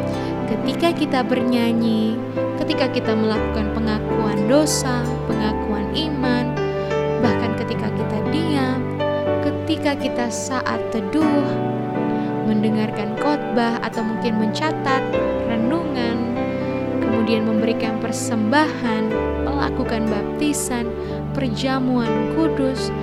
ketika 0.50 0.90
kita 0.98 1.20
bernyanyi, 1.22 2.18
ketika 2.58 2.90
kita 2.90 3.14
melakukan 3.14 3.70
pengakuan 3.78 4.50
dosa, 4.50 5.06
pengakuan 5.30 5.94
iman, 5.94 6.58
bahkan 7.22 7.54
ketika 7.62 7.94
kita 7.94 8.18
diam, 8.34 8.82
ketika 9.46 9.94
kita 9.94 10.26
saat 10.34 10.82
teduh, 10.90 11.46
mendengarkan 12.50 13.14
khotbah 13.22 13.78
atau 13.86 14.02
mungkin 14.02 14.42
mencatat 14.42 15.06
renungan, 15.46 16.34
kemudian 16.98 17.46
memberikan 17.46 18.03
persembahan, 18.14 19.10
melakukan 19.42 20.06
baptisan, 20.06 20.86
perjamuan 21.34 22.30
kudus, 22.38 22.94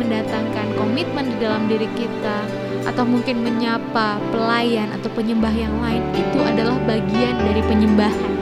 mendatangkan 0.00 0.72
komitmen 0.80 1.28
di 1.28 1.36
dalam 1.36 1.68
diri 1.68 1.84
kita, 1.92 2.48
atau 2.88 3.04
mungkin 3.04 3.44
menyapa 3.44 4.16
pelayan 4.32 4.88
atau 4.96 5.12
penyembah 5.12 5.52
yang 5.52 5.76
lain, 5.84 6.00
itu 6.16 6.40
adalah 6.40 6.80
bagian 6.88 7.36
dari 7.44 7.60
penyembahan. 7.60 8.32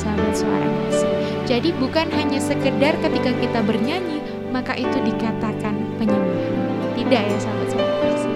Sahabat 0.00 0.32
suara 0.32 0.64
kasih. 0.88 1.12
Jadi 1.44 1.76
bukan 1.76 2.08
hanya 2.16 2.40
sekedar 2.40 2.96
ketika 3.04 3.36
kita 3.36 3.60
bernyanyi, 3.68 4.24
maka 4.48 4.72
itu 4.80 4.96
dikatakan 4.96 5.76
penyembahan. 6.00 6.56
Tidak 6.96 7.20
ya 7.20 7.36
sahabat 7.36 7.68
suara 7.68 7.92
kasih. 8.00 8.34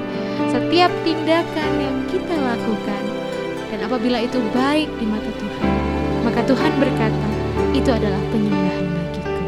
Setiap 0.52 0.92
tindakan 1.08 1.72
yang 1.80 1.96
kita 2.12 2.36
lakukan 2.36 3.02
dan 3.72 3.80
apabila 3.80 4.20
itu 4.20 4.44
baik 4.52 4.92
di 5.00 5.08
mata 5.08 5.32
Tuhan, 5.40 5.77
maka 6.28 6.44
Tuhan 6.44 6.76
berkata, 6.76 7.28
itu 7.72 7.88
adalah 7.88 8.20
penyembahan 8.28 8.84
bagiku. 8.84 9.42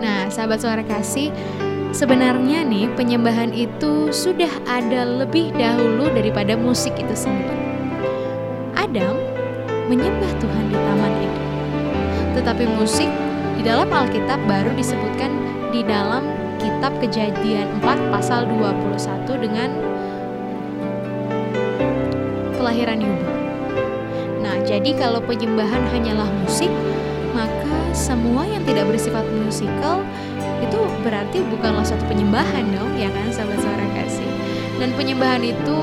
Nah, 0.00 0.32
sahabat 0.32 0.64
suara 0.64 0.80
kasih, 0.88 1.28
sebenarnya 1.92 2.64
nih 2.64 2.88
penyembahan 2.96 3.52
itu 3.52 4.08
sudah 4.08 4.48
ada 4.64 5.04
lebih 5.04 5.52
dahulu 5.52 6.08
daripada 6.16 6.56
musik 6.56 6.96
itu 6.96 7.12
sendiri. 7.12 7.60
Adam 8.72 9.20
menyembah 9.92 10.32
Tuhan 10.40 10.64
di 10.72 10.76
Taman 10.80 11.12
Eden. 11.20 11.46
Tetapi 12.40 12.64
musik 12.80 13.12
di 13.60 13.62
dalam 13.68 13.92
Alkitab 13.92 14.40
baru 14.48 14.72
disebutkan 14.80 15.28
di 15.76 15.84
dalam 15.84 16.24
kitab 16.56 16.96
Kejadian 17.04 17.84
4 17.84 18.16
pasal 18.16 18.48
21 18.48 19.44
dengan 19.44 19.76
kelahiran 22.56 23.04
Yubal. 23.04 23.35
Jadi 24.76 24.92
kalau 24.92 25.24
penyembahan 25.24 25.88
hanyalah 25.88 26.28
musik, 26.44 26.68
maka 27.32 27.96
semua 27.96 28.44
yang 28.44 28.60
tidak 28.68 28.84
bersifat 28.92 29.24
musikal 29.40 30.04
itu 30.60 30.76
berarti 31.00 31.40
bukanlah 31.48 31.80
suatu 31.80 32.04
penyembahan 32.04 32.76
dong, 32.76 32.92
ya 33.00 33.08
kan 33.08 33.32
sahabat 33.32 33.56
suara 33.56 33.88
kasih. 33.96 34.28
Dan 34.76 34.92
penyembahan 34.92 35.40
itu 35.40 35.78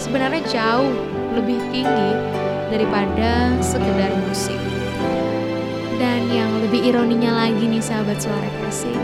sebenarnya 0.00 0.40
jauh 0.48 0.96
lebih 1.36 1.60
tinggi 1.76 2.12
daripada 2.72 3.52
sekedar 3.60 4.08
musik. 4.24 4.56
Dan 6.00 6.32
yang 6.32 6.48
lebih 6.64 6.88
ironinya 6.88 7.36
lagi 7.36 7.68
nih 7.68 7.84
sahabat 7.84 8.16
suara 8.16 8.48
kasih, 8.64 8.96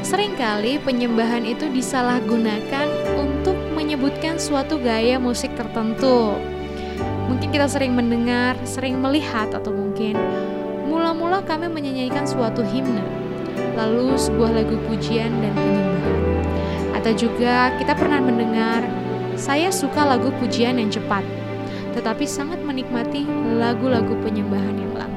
sering 0.00 0.32
kali 0.40 0.80
penyembahan 0.80 1.44
itu 1.44 1.68
disalahgunakan 1.68 2.88
untuk 3.12 3.60
menyebutkan 3.76 4.40
suatu 4.40 4.80
gaya 4.80 5.20
musik 5.20 5.52
tertentu. 5.52 6.32
Mungkin 7.28 7.52
kita 7.52 7.68
sering 7.68 7.92
mendengar, 7.92 8.56
sering 8.64 8.96
melihat 8.98 9.52
atau 9.52 9.70
mungkin 9.70 10.16
mula-mula 10.88 11.44
kami 11.44 11.68
menyanyikan 11.68 12.24
suatu 12.24 12.64
himne, 12.64 13.04
lalu 13.76 14.16
sebuah 14.16 14.56
lagu 14.56 14.80
pujian 14.88 15.30
dan 15.44 15.52
penyembahan. 15.52 16.18
Atau 16.96 17.12
juga 17.28 17.76
kita 17.76 17.92
pernah 17.94 18.18
mendengar, 18.18 18.82
saya 19.36 19.68
suka 19.68 20.02
lagu 20.02 20.32
pujian 20.40 20.80
yang 20.80 20.88
cepat, 20.90 21.22
tetapi 21.92 22.24
sangat 22.24 22.58
menikmati 22.64 23.28
lagu-lagu 23.60 24.16
penyembahan 24.24 24.74
yang 24.74 24.92
lambat. 24.96 25.07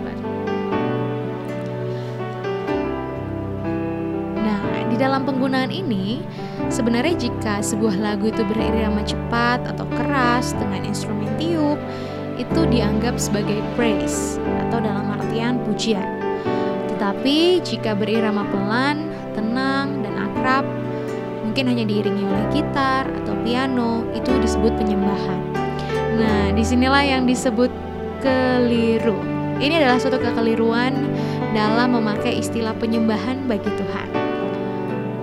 Dalam 5.01 5.25
penggunaan 5.25 5.73
ini, 5.73 6.21
sebenarnya 6.69 7.17
jika 7.17 7.65
sebuah 7.65 7.97
lagu 7.97 8.29
itu 8.29 8.45
berirama 8.45 9.01
cepat 9.01 9.65
atau 9.65 9.89
keras 9.97 10.53
dengan 10.53 10.85
instrumen 10.85 11.25
tiup, 11.41 11.81
itu 12.37 12.61
dianggap 12.69 13.17
sebagai 13.17 13.65
praise 13.73 14.37
atau 14.69 14.77
dalam 14.77 15.09
artian 15.17 15.57
pujian. 15.65 16.05
Tetapi 16.93 17.65
jika 17.65 17.97
berirama 17.97 18.45
pelan, 18.53 19.09
tenang, 19.33 20.05
dan 20.05 20.13
akrab, 20.21 20.69
mungkin 21.41 21.73
hanya 21.73 21.89
diiringi 21.89 22.21
oleh 22.21 22.45
gitar 22.53 23.09
atau 23.25 23.33
piano, 23.41 24.05
itu 24.13 24.29
disebut 24.37 24.77
penyembahan. 24.77 25.41
Nah, 26.21 26.53
di 26.53 26.61
sinilah 26.61 27.01
yang 27.01 27.25
disebut 27.25 27.73
keliru. 28.21 29.17
Ini 29.57 29.81
adalah 29.81 29.97
suatu 29.97 30.21
kekeliruan 30.21 30.93
dalam 31.57 31.97
memakai 31.97 32.37
istilah 32.37 32.77
penyembahan 32.77 33.49
bagi 33.49 33.69
Tuhan. 33.81 34.20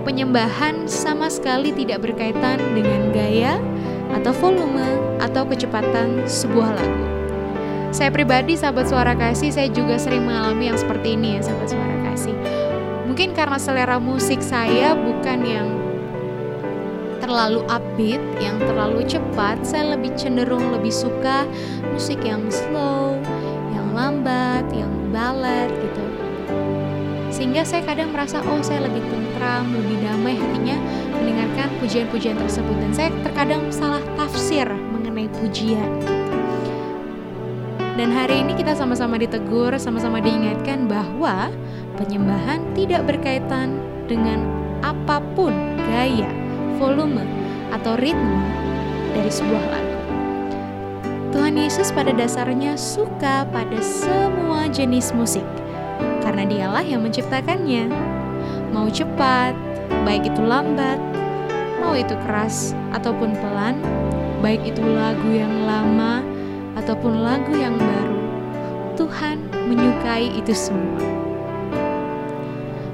Penyembahan 0.07 0.87
sama 0.87 1.27
sekali 1.27 1.75
tidak 1.75 2.07
berkaitan 2.07 2.57
dengan 2.71 3.11
gaya 3.11 3.59
atau 4.15 4.33
volume 4.33 5.19
atau 5.19 5.43
kecepatan 5.45 6.25
sebuah 6.25 6.71
lagu. 6.79 7.05
Saya 7.89 8.13
pribadi 8.13 8.53
sahabat 8.53 8.85
suara 8.89 9.17
kasih 9.17 9.49
saya 9.49 9.69
juga 9.69 9.97
sering 9.97 10.21
mengalami 10.23 10.69
yang 10.69 10.77
seperti 10.77 11.17
ini 11.17 11.37
ya 11.37 11.49
sahabat 11.49 11.67
suara 11.73 11.95
kasih. 12.09 12.37
Mungkin 13.09 13.33
karena 13.33 13.57
selera 13.57 13.97
musik 13.97 14.39
saya 14.45 14.93
bukan 14.93 15.39
yang 15.41 15.67
terlalu 17.29 17.61
upbeat, 17.69 18.21
yang 18.41 18.57
terlalu 18.57 19.05
cepat, 19.05 19.61
saya 19.61 19.93
lebih 19.93 20.09
cenderung 20.17 20.73
lebih 20.73 20.89
suka 20.89 21.45
musik 21.93 22.17
yang 22.25 22.41
slow, 22.49 23.21
yang 23.73 23.93
lambat, 23.93 24.65
yang 24.73 24.89
ballad 25.13 25.69
gitu. 25.69 26.08
Sehingga 27.39 27.63
saya 27.63 27.87
kadang 27.87 28.11
merasa 28.11 28.43
oh 28.43 28.59
saya 28.59 28.83
lebih 28.83 28.99
tentram, 29.07 29.71
lebih 29.71 29.95
damai 30.03 30.35
hatinya 30.35 30.75
mendengarkan 31.15 31.71
pujian-pujian 31.79 32.35
tersebut 32.35 32.75
dan 32.83 32.91
saya 32.91 33.09
terkadang 33.23 33.63
salah 33.71 34.03
tafsir 34.19 34.67
mengenai 34.67 35.31
pujian. 35.39 35.87
Dan 37.95 38.11
hari 38.11 38.43
ini 38.43 38.59
kita 38.59 38.75
sama-sama 38.75 39.15
ditegur, 39.15 39.71
sama-sama 39.79 40.19
diingatkan 40.19 40.91
bahwa 40.91 41.47
penyembahan 41.95 42.59
tidak 42.75 43.07
berkaitan 43.07 43.79
dengan 44.11 44.43
apa 44.83 45.23
pun 45.31 45.55
gaya, 45.87 46.27
volume, 46.75 47.23
atau 47.71 47.95
ritme 48.03 48.43
dari 49.15 49.31
sebuah 49.31 49.63
lagu. 49.71 49.95
Tuhan 51.31 51.55
Yesus 51.55 51.95
pada 51.95 52.11
dasarnya 52.11 52.75
suka 52.75 53.47
pada 53.47 53.79
semua 53.79 54.67
jenis 54.67 55.15
musik 55.15 55.47
karena 56.39 56.55
dialah 56.55 56.85
yang 56.87 57.03
menciptakannya. 57.03 57.91
Mau 58.71 58.87
cepat, 58.87 59.51
baik 60.07 60.31
itu 60.31 60.39
lambat, 60.39 60.95
mau 61.83 61.91
itu 61.99 62.15
keras 62.23 62.71
ataupun 62.95 63.35
pelan, 63.43 63.75
baik 64.39 64.63
itu 64.63 64.79
lagu 64.79 65.35
yang 65.35 65.51
lama 65.67 66.23
ataupun 66.79 67.27
lagu 67.27 67.51
yang 67.59 67.75
baru, 67.75 68.23
Tuhan 68.95 69.51
menyukai 69.67 70.31
itu 70.31 70.55
semua. 70.55 71.03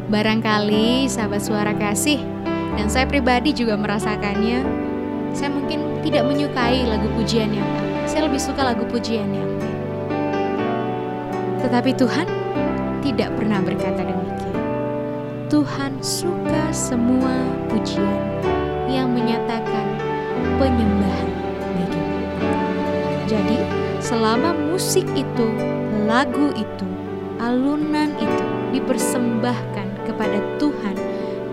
Barangkali 0.09 1.05
sahabat 1.05 1.45
suara 1.45 1.77
kasih, 1.77 2.25
dan 2.81 2.89
saya 2.89 3.05
pribadi 3.05 3.53
juga 3.53 3.77
merasakannya, 3.77 4.65
saya 5.37 5.53
mungkin 5.53 6.01
tidak 6.01 6.25
menyukai 6.25 6.89
lagu 6.89 7.05
pujian 7.13 7.53
yang 7.53 7.69
saya 8.09 8.25
lebih 8.25 8.41
suka 8.41 8.65
lagu 8.65 8.89
pujian 8.89 9.29
yang 9.29 9.53
Tetapi 11.61 11.93
Tuhan 11.93 12.44
tidak 13.05 13.29
pernah 13.37 13.61
berkata 13.61 14.01
demikian. 14.01 14.57
Tuhan 15.45 16.01
suka 16.01 16.73
semua 16.73 17.37
pujian 17.69 18.41
yang 18.89 19.13
menyatakan 19.13 19.85
penyembahan 20.57 21.31
baginya. 21.77 22.21
Jadi, 23.29 23.57
selama 24.01 24.57
musik 24.57 25.05
itu, 25.13 25.47
lagu 26.09 26.49
itu, 26.57 26.89
alunan 27.37 28.09
itu 28.17 28.45
dipersembahkan 28.73 30.09
kepada 30.09 30.41
Tuhan 30.57 30.97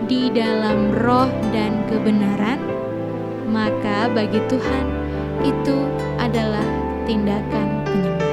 di 0.09 0.33
dalam 0.33 0.89
roh 1.05 1.29
dan 1.53 1.85
kebenaran, 1.85 2.57
maka 3.45 4.09
bagi 4.09 4.41
Tuhan 4.49 4.85
itu 5.45 5.77
adalah 6.17 6.65
tindakan 7.05 7.85
penyembahan. 7.85 8.32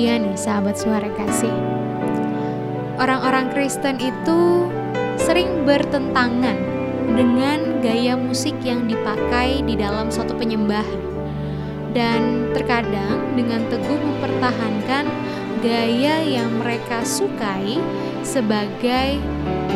Kemudian 0.00 0.32
nih 0.32 0.40
sahabat 0.40 0.80
suara 0.80 1.12
kasih, 1.12 1.52
orang-orang 2.96 3.52
Kristen 3.52 4.00
itu 4.00 4.72
sering 5.20 5.68
bertentangan 5.68 6.56
dengan 7.12 7.84
gaya 7.84 8.16
musik 8.16 8.56
yang 8.64 8.88
dipakai 8.88 9.60
di 9.60 9.76
dalam 9.76 10.08
suatu 10.08 10.32
penyembahan. 10.40 11.04
Dan 11.92 12.48
terkadang 12.56 13.36
dengan 13.36 13.60
teguh 13.68 14.00
mempertahankan 14.00 15.04
gaya 15.60 16.16
yang 16.24 16.48
mereka 16.64 17.04
sukai 17.04 17.76
sebagai 18.24 19.20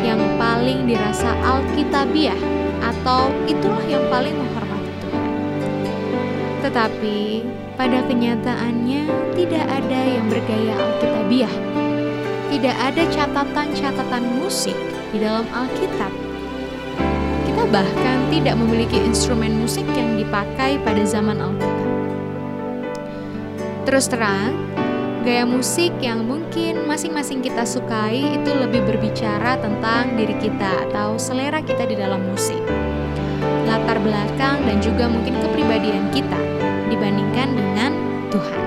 yang 0.01 0.17
paling 0.41 0.89
dirasa 0.89 1.37
alkitabiah 1.45 2.41
atau 2.81 3.29
itulah 3.45 3.85
yang 3.85 4.01
paling. 4.09 4.44
Tetapi 6.65 7.45
pada 7.77 8.01
kenyataannya 8.09 9.05
tidak 9.37 9.65
ada 9.69 9.99
yang 10.01 10.25
bergaya 10.25 10.73
alkitabiah. 10.73 11.55
Tidak 12.49 12.75
ada 12.81 13.03
catatan-catatan 13.13 14.25
musik 14.41 14.73
di 15.13 15.21
dalam 15.21 15.45
Alkitab. 15.53 16.09
Kita 17.45 17.63
bahkan 17.69 18.17
tidak 18.33 18.57
memiliki 18.57 18.97
instrumen 18.97 19.61
musik 19.61 19.85
yang 19.93 20.17
dipakai 20.17 20.81
pada 20.81 21.05
zaman 21.05 21.37
Alkitab. 21.37 21.85
Terus 23.85 24.09
terang, 24.09 24.57
gaya 25.21 25.45
musik 25.45 25.93
yang 26.01 26.25
mungkin 26.25 26.89
masing-masing 26.89 27.45
kita 27.45 27.61
sukai 27.61 28.41
itu 28.41 28.49
lebih 28.49 28.81
berbicara 28.89 29.61
tentang 29.61 30.17
diri 30.17 30.33
kita 30.41 30.89
atau 30.89 31.21
selera 31.21 31.61
kita 31.61 31.85
di 31.85 31.93
dalam 31.93 32.25
musik. 32.25 32.57
Latar 33.69 34.01
belakang 34.01 34.65
dan 34.65 34.81
juga 34.81 35.05
mungkin 35.05 35.37
kepribadian 35.37 36.09
kita 36.09 36.54
dibandingkan 36.89 37.49
dengan 37.53 37.91
Tuhan. 38.29 38.63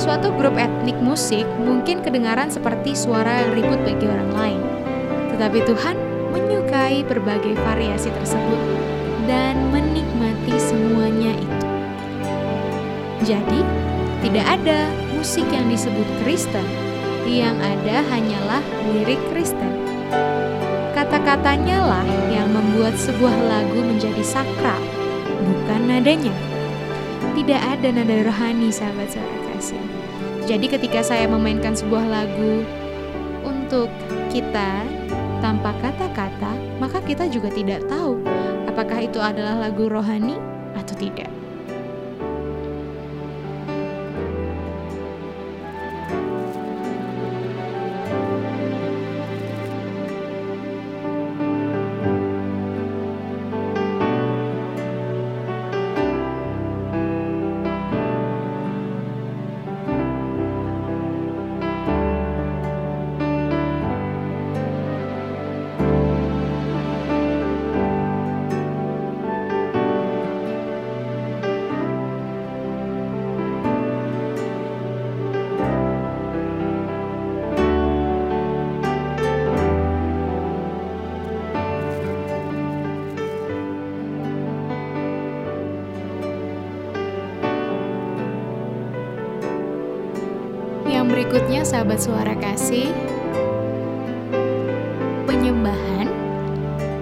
Suatu 0.00 0.32
grup 0.32 0.56
etnik 0.56 0.96
musik 0.98 1.44
mungkin 1.60 2.00
kedengaran 2.00 2.48
seperti 2.48 2.96
suara 2.96 3.44
yang 3.44 3.52
ribut 3.60 3.80
bagi 3.84 4.06
orang 4.08 4.32
lain. 4.32 4.62
Tetapi 5.36 5.58
Tuhan 5.68 5.96
menyukai 6.32 7.04
berbagai 7.04 7.54
variasi 7.60 8.08
tersebut 8.12 8.60
dan 9.28 9.60
menikmati 9.70 10.56
semuanya 10.56 11.36
itu. 11.36 11.68
Jadi, 13.20 13.60
tidak 14.24 14.46
ada 14.48 14.88
musik 15.12 15.44
yang 15.52 15.68
disebut 15.68 16.08
Kristen, 16.24 16.64
yang 17.28 17.54
ada 17.60 18.00
hanyalah 18.08 18.64
lirik 18.90 19.20
Kristen. 19.28 19.70
Kata-katanya 20.96 21.84
lah 21.84 22.08
yang 22.32 22.48
membuat 22.50 22.96
sebuah 22.96 23.36
lagu 23.48 23.80
menjadi 23.84 24.24
sakral, 24.24 24.80
nadanya. 25.90 26.30
Tidak 27.34 27.60
ada 27.60 27.88
nada 27.90 28.16
rohani, 28.22 28.70
sahabat 28.70 29.10
saya 29.10 29.38
kasih. 29.50 29.82
Jadi 30.46 30.66
ketika 30.66 31.00
saya 31.02 31.26
memainkan 31.30 31.74
sebuah 31.74 32.06
lagu 32.06 32.62
untuk 33.42 33.90
kita 34.30 34.86
tanpa 35.42 35.74
kata-kata, 35.82 36.52
maka 36.78 36.98
kita 37.02 37.26
juga 37.30 37.50
tidak 37.50 37.82
tahu 37.90 38.22
apakah 38.66 39.06
itu 39.06 39.18
adalah 39.22 39.66
lagu 39.68 39.86
rohani 39.86 40.36
atau 40.74 40.94
tidak. 40.98 41.29
Berikutnya 91.30 91.62
sahabat 91.62 92.02
suara 92.02 92.34
kasih 92.42 92.90
Penyembahan 95.30 96.10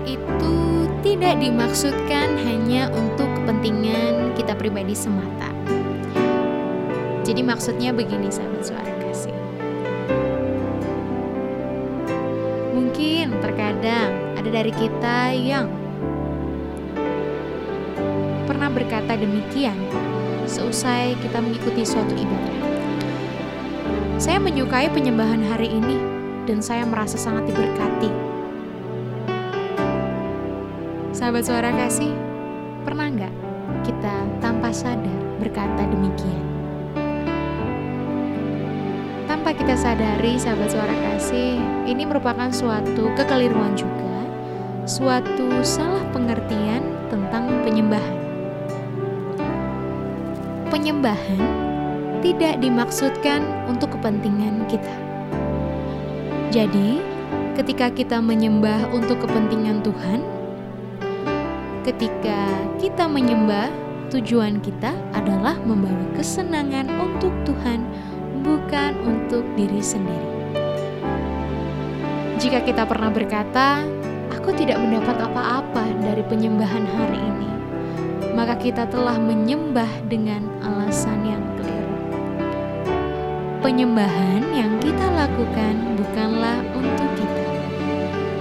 itu 0.05 0.85
tidak 1.01 1.41
dimaksudkan 1.41 2.37
hanya 2.45 2.93
untuk 2.93 3.25
kepentingan 3.25 4.37
kita 4.37 4.53
pribadi 4.53 4.93
semata. 4.93 5.49
Jadi 7.25 7.41
maksudnya 7.41 7.89
begini 7.97 8.29
sahabat 8.29 8.69
suara 8.69 8.93
kasih. 9.01 9.33
Mungkin 12.77 13.33
terkadang 13.41 14.13
ada 14.37 14.51
dari 14.53 14.77
kita 14.77 15.33
yang 15.33 15.73
pernah 18.45 18.69
berkata 18.69 19.17
demikian 19.17 19.81
seusai 20.45 21.17
kita 21.17 21.41
mengikuti 21.41 21.81
suatu 21.89 22.13
ibadah 22.13 22.78
saya 24.19 24.43
menyukai 24.43 24.91
penyembahan 24.91 25.47
hari 25.47 25.79
ini 25.79 25.95
dan 26.51 26.59
saya 26.59 26.83
merasa 26.83 27.15
sangat 27.15 27.55
diberkati. 27.55 28.11
Sahabat 31.15 31.47
suara 31.47 31.71
kasih, 31.71 32.11
pernah 32.83 33.07
nggak 33.15 33.35
kita 33.87 34.27
tanpa 34.43 34.75
sadar 34.75 35.19
berkata 35.39 35.87
demikian? 35.87 36.43
Tanpa 39.31 39.55
kita 39.55 39.79
sadari, 39.79 40.35
sahabat 40.35 40.67
suara 40.75 40.95
kasih, 41.15 41.63
ini 41.87 42.03
merupakan 42.03 42.51
suatu 42.51 43.15
kekeliruan 43.15 43.79
juga, 43.79 44.19
suatu 44.83 45.63
salah 45.63 46.03
pengertian 46.11 46.83
tentang 47.07 47.63
penyembahan. 47.63 48.19
Penyembahan 50.75 51.69
tidak 52.19 52.59
dimaksudkan 52.59 53.41
untuk 53.71 53.88
kepentingan 53.99 54.71
kita. 54.71 54.95
Jadi, 56.55 57.03
ketika 57.59 57.91
kita 57.91 58.23
menyembah 58.23 58.95
untuk 58.95 59.27
kepentingan 59.27 59.83
Tuhan, 59.83 60.23
ketika 61.83 62.47
kita 62.79 63.11
menyembah, 63.11 63.67
tujuan 64.15 64.63
kita 64.63 64.95
adalah 65.19 65.59
membawa 65.67 66.15
kesenangan 66.15 66.87
untuk 67.03 67.35
Tuhan, 67.43 67.83
bukan 68.47 68.95
untuk 69.03 69.43
diri 69.59 69.83
sendiri. 69.83 70.31
Jika 72.39 72.63
kita 72.63 72.87
pernah 72.87 73.11
berkata, 73.11 73.83
"Aku 74.31 74.55
tidak 74.55 74.79
mendapat 74.79 75.19
apa-apa 75.19 75.85
dari 75.99 76.23
penyembahan 76.23 76.87
hari 76.87 77.19
ini," 77.19 77.51
maka 78.39 78.55
kita 78.55 78.87
telah 78.87 79.19
menyembah 79.19 79.91
dengan 80.07 80.47
alasan 80.63 81.19
yang 81.27 81.48
penyembahan 83.59 84.43
yang 84.55 84.79
kita 84.79 85.07
lakukan 85.19 85.75
bukanlah 85.99 86.63
untuk 86.79 87.11
kita. 87.19 87.45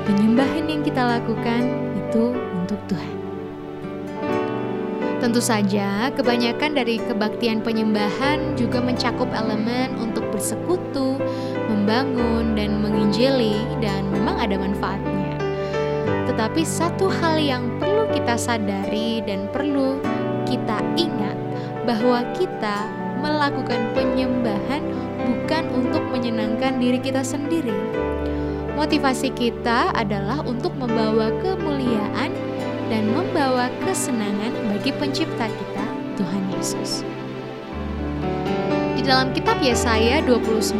Penyembahan 0.05 0.63
yang 0.69 0.81
kita 0.85 1.01
lakukan 1.01 1.61
itu 1.97 2.37
untuk 2.53 2.79
Tuhan. 2.85 3.15
Tentu 5.17 5.41
saja, 5.41 6.13
kebanyakan 6.13 6.77
dari 6.77 7.01
kebaktian 7.01 7.65
penyembahan 7.65 8.53
juga 8.53 8.77
mencakup 8.77 9.27
elemen 9.33 9.97
untuk 9.97 10.29
bersekutu, 10.29 11.17
membangun, 11.65 12.53
dan 12.53 12.77
menginjili, 12.85 13.57
dan 13.81 14.05
memang 14.13 14.37
ada 14.37 14.55
manfaatnya. 14.61 15.33
Tetapi 16.29 16.61
satu 16.61 17.09
hal 17.09 17.41
yang 17.41 17.65
perlu 17.81 18.05
kita 18.13 18.37
sadari 18.37 19.25
dan 19.25 19.49
perlu 19.49 19.97
kita 20.45 20.77
ingat 20.95 21.35
bahwa 21.89 22.21
kita 22.37 22.85
melakukan 23.19 23.91
penyembahan 23.97 24.81
bukan 25.27 25.63
untuk 25.73 26.03
menyenangkan 26.13 26.79
diri 26.79 26.99
kita 27.01 27.25
sendiri. 27.25 27.73
Motivasi 28.77 29.33
kita 29.33 29.89
adalah 29.97 30.45
untuk 30.45 30.69
membawa 30.77 31.33
kemuliaan 31.41 32.29
dan 32.87 33.03
membawa 33.09 33.73
kesenangan 33.83 34.53
bagi 34.69 34.93
pencipta 34.95 35.49
kita, 35.49 35.85
Tuhan 36.15 36.43
Yesus. 36.53 37.01
Di 38.93 39.01
dalam 39.01 39.33
kitab 39.33 39.57
Yesaya 39.65 40.21
29, 40.23 40.77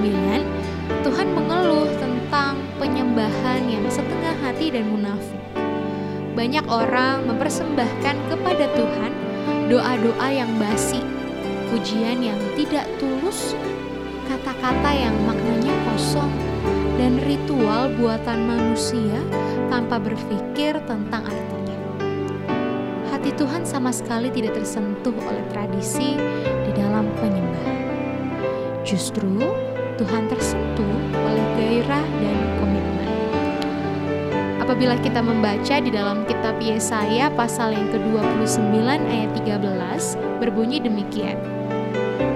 Tuhan 1.04 1.28
mengeluh 1.34 1.89
tentang 1.97 2.62
penyembahan 2.78 3.65
yang 3.65 3.84
setengah 3.89 4.36
hati 4.45 4.71
dan 4.71 4.88
munafik. 4.88 5.41
Banyak 6.38 6.69
orang 6.69 7.26
mempersembahkan 7.26 8.15
kepada 8.30 8.65
Tuhan 8.78 9.12
doa-doa 9.67 10.28
yang 10.32 10.54
basi, 10.62 11.02
pujian 11.71 12.23
yang 12.23 12.39
tidak 12.56 12.88
tulus 12.97 13.56
kata-kata 14.27 14.91
yang 14.91 15.15
maknanya 15.23 15.71
kosong, 15.88 16.32
dan 16.99 17.15
ritual 17.23 17.88
buatan 17.95 18.43
manusia 18.43 19.19
tanpa 19.71 19.99
berpikir 19.99 20.75
tentang 20.84 21.23
artinya. 21.23 21.80
Hati 23.12 23.32
Tuhan 23.39 23.63
sama 23.63 23.95
sekali 23.95 24.27
tidak 24.32 24.60
tersentuh 24.60 25.15
oleh 25.15 25.43
tradisi 25.51 26.19
di 26.67 26.71
dalam 26.75 27.08
penyembahan. 27.23 27.80
Justru 28.84 29.39
Tuhan 29.95 30.27
tersentuh 30.27 30.95
oleh 31.15 31.45
gairah 31.56 32.08
dan. 32.19 32.66
Apabila 34.77 35.01
kita 35.01 35.25
membaca 35.25 35.75
di 35.81 35.89
dalam 35.89 36.21
kitab 36.29 36.61
Yesaya 36.61 37.33
pasal 37.33 37.73
yang 37.73 37.89
ke-29 37.89 38.77
ayat 39.09 39.33
13 39.41 40.37
berbunyi 40.37 40.77
demikian. 40.77 41.33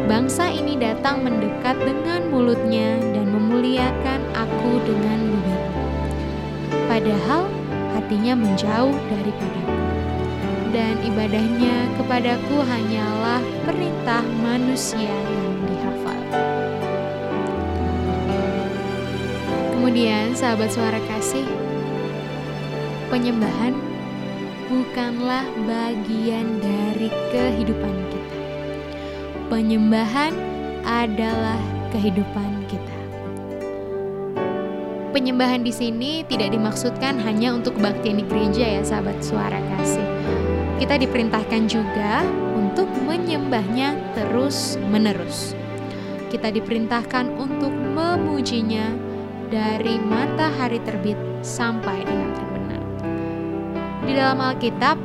Bangsa 0.09 0.49
ini 0.49 0.73
datang 0.73 1.21
mendekat 1.21 1.77
dengan 1.77 2.33
mulutnya 2.33 2.97
dan 3.13 3.29
memuliakan 3.29 4.25
aku 4.33 4.73
dengan 4.89 5.21
bibirnya. 5.21 5.69
Padahal 6.89 7.45
hatinya 7.93 8.33
menjauh 8.33 8.97
daripadaku. 9.13 9.77
Dan 10.73 10.97
ibadahnya 11.13 11.93
kepadaku 12.01 12.57
hanyalah 12.65 13.45
perintah 13.69 14.25
manusia 14.41 15.13
yang 15.13 15.61
dihafal. 15.69 16.21
Kemudian 19.77 20.33
sahabat 20.33 20.73
suara 20.73 20.97
kasih, 21.05 21.60
penyembahan 23.11 23.75
bukanlah 24.71 25.43
bagian 25.67 26.63
dari 26.63 27.11
kehidupan 27.35 27.91
kita. 28.07 28.39
Penyembahan 29.51 30.31
adalah 30.87 31.59
kehidupan 31.91 32.63
kita. 32.71 32.97
Penyembahan 35.11 35.59
di 35.59 35.75
sini 35.75 36.23
tidak 36.23 36.55
dimaksudkan 36.55 37.19
hanya 37.19 37.51
untuk 37.51 37.75
kebaktian 37.75 38.23
di 38.23 38.25
gereja 38.31 38.79
ya 38.79 38.81
sahabat 38.87 39.19
suara 39.19 39.59
kasih. 39.75 40.07
Kita 40.79 40.95
diperintahkan 40.95 41.67
juga 41.67 42.23
untuk 42.55 42.87
menyembahnya 43.03 44.15
terus 44.15 44.79
menerus. 44.87 45.51
Kita 46.31 46.47
diperintahkan 46.47 47.27
untuk 47.35 47.75
memujinya 47.75 48.87
dari 49.51 49.99
matahari 49.99 50.79
terbit 50.87 51.19
sampai 51.43 52.07
dengan 52.07 52.31
terbenam. 52.31 52.50
Di 54.11 54.19
dalam 54.19 54.43
Alkitab, 54.43 54.99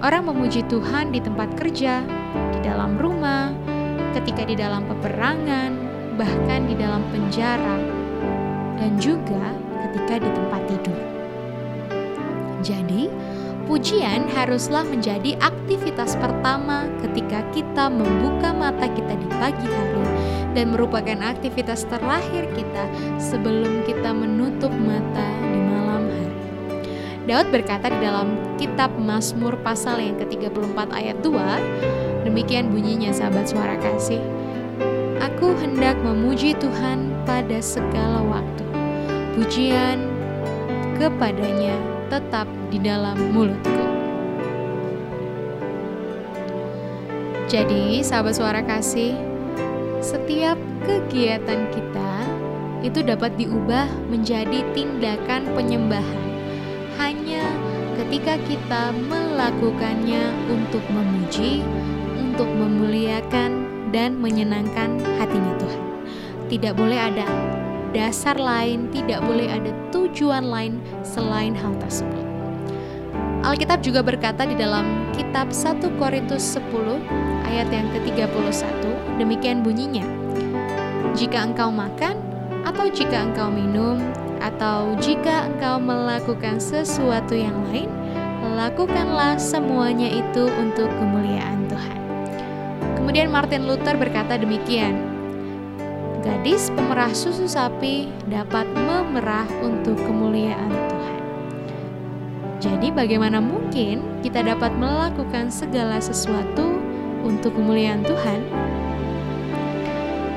orang 0.00 0.24
memuji 0.24 0.64
Tuhan 0.72 1.12
di 1.12 1.20
tempat 1.20 1.52
kerja, 1.52 2.00
di 2.56 2.64
dalam 2.64 2.96
rumah, 2.96 3.52
ketika 4.16 4.48
di 4.48 4.56
dalam 4.56 4.88
peperangan, 4.88 5.76
bahkan 6.16 6.64
di 6.64 6.72
dalam 6.72 7.04
penjara, 7.12 7.76
dan 8.80 8.96
juga 8.96 9.52
ketika 9.84 10.24
di 10.24 10.30
tempat 10.32 10.62
tidur. 10.64 11.00
Jadi, 12.64 13.12
pujian 13.68 14.24
haruslah 14.32 14.88
menjadi 14.88 15.36
aktivitas 15.44 16.16
pertama 16.16 16.88
ketika 17.04 17.44
kita 17.52 17.92
membuka 17.92 18.56
mata 18.56 18.88
kita 18.88 19.12
di 19.12 19.28
pagi 19.36 19.68
hari 19.68 20.04
dan 20.56 20.72
merupakan 20.72 21.20
aktivitas 21.20 21.84
terakhir 21.84 22.48
kita 22.56 22.88
sebelum 23.20 23.84
kita 23.84 24.08
menutup 24.16 24.72
mata 24.72 25.28
di. 25.52 25.67
Daud 27.28 27.52
berkata 27.52 27.92
di 27.92 28.00
dalam 28.00 28.56
kitab 28.56 28.88
Mazmur 28.96 29.60
pasal 29.60 30.00
yang 30.00 30.16
ke-34 30.16 30.88
ayat 30.88 31.20
2, 31.20 32.24
demikian 32.24 32.72
bunyinya 32.72 33.12
sahabat 33.12 33.52
suara 33.52 33.76
kasih. 33.76 34.16
Aku 35.20 35.52
hendak 35.60 36.00
memuji 36.00 36.56
Tuhan 36.56 37.12
pada 37.28 37.60
segala 37.60 38.24
waktu. 38.24 38.64
Pujian 39.36 40.08
kepadanya 40.96 41.76
tetap 42.08 42.48
di 42.72 42.80
dalam 42.80 43.20
mulutku. 43.36 43.84
Jadi, 47.44 48.00
sahabat 48.00 48.40
suara 48.40 48.64
kasih, 48.64 49.12
setiap 50.00 50.56
kegiatan 50.88 51.68
kita 51.76 52.12
itu 52.80 53.04
dapat 53.04 53.36
diubah 53.36 53.84
menjadi 54.08 54.64
tindakan 54.72 55.44
penyembahan 55.52 56.27
ketika 58.08 58.40
kita 58.48 58.82
melakukannya 59.04 60.32
untuk 60.48 60.80
memuji, 60.88 61.60
untuk 62.16 62.48
memuliakan 62.48 63.68
dan 63.92 64.16
menyenangkan 64.16 64.96
hatinya 65.20 65.52
Tuhan. 65.60 65.82
Tidak 66.48 66.72
boleh 66.72 66.96
ada 66.96 67.28
dasar 67.92 68.40
lain, 68.40 68.88
tidak 68.96 69.20
boleh 69.28 69.52
ada 69.52 69.68
tujuan 69.92 70.40
lain 70.48 70.80
selain 71.04 71.52
hal 71.52 71.76
tersebut. 71.84 72.24
Alkitab 73.44 73.84
juga 73.84 74.00
berkata 74.00 74.48
di 74.48 74.56
dalam 74.56 75.12
kitab 75.12 75.52
1 75.52 75.84
Korintus 76.00 76.56
10 76.56 76.64
ayat 77.44 77.68
yang 77.68 77.92
ke-31, 77.92 79.20
demikian 79.20 79.60
bunyinya. 79.60 80.08
Jika 81.12 81.44
engkau 81.44 81.68
makan 81.68 82.16
atau 82.64 82.88
jika 82.88 83.28
engkau 83.28 83.52
minum 83.52 84.00
atau 84.38 84.94
jika 84.98 85.50
engkau 85.50 85.78
melakukan 85.78 86.58
sesuatu 86.62 87.34
yang 87.34 87.54
lain, 87.70 87.90
lakukanlah 88.58 89.38
semuanya 89.38 90.10
itu 90.10 90.50
untuk 90.58 90.90
kemuliaan 90.98 91.66
Tuhan. 91.70 92.00
Kemudian 92.98 93.30
Martin 93.30 93.70
Luther 93.70 93.94
berkata 93.94 94.34
demikian, 94.34 94.98
Gadis 96.18 96.68
pemerah 96.74 97.14
susu 97.14 97.46
sapi 97.46 98.10
dapat 98.28 98.66
memerah 98.74 99.46
untuk 99.62 99.96
kemuliaan 99.96 100.68
Tuhan. 100.68 101.20
Jadi 102.58 102.90
bagaimana 102.90 103.38
mungkin 103.38 104.02
kita 104.20 104.42
dapat 104.42 104.74
melakukan 104.74 105.48
segala 105.48 106.02
sesuatu 106.02 106.76
untuk 107.22 107.54
kemuliaan 107.54 108.02
Tuhan? 108.02 108.67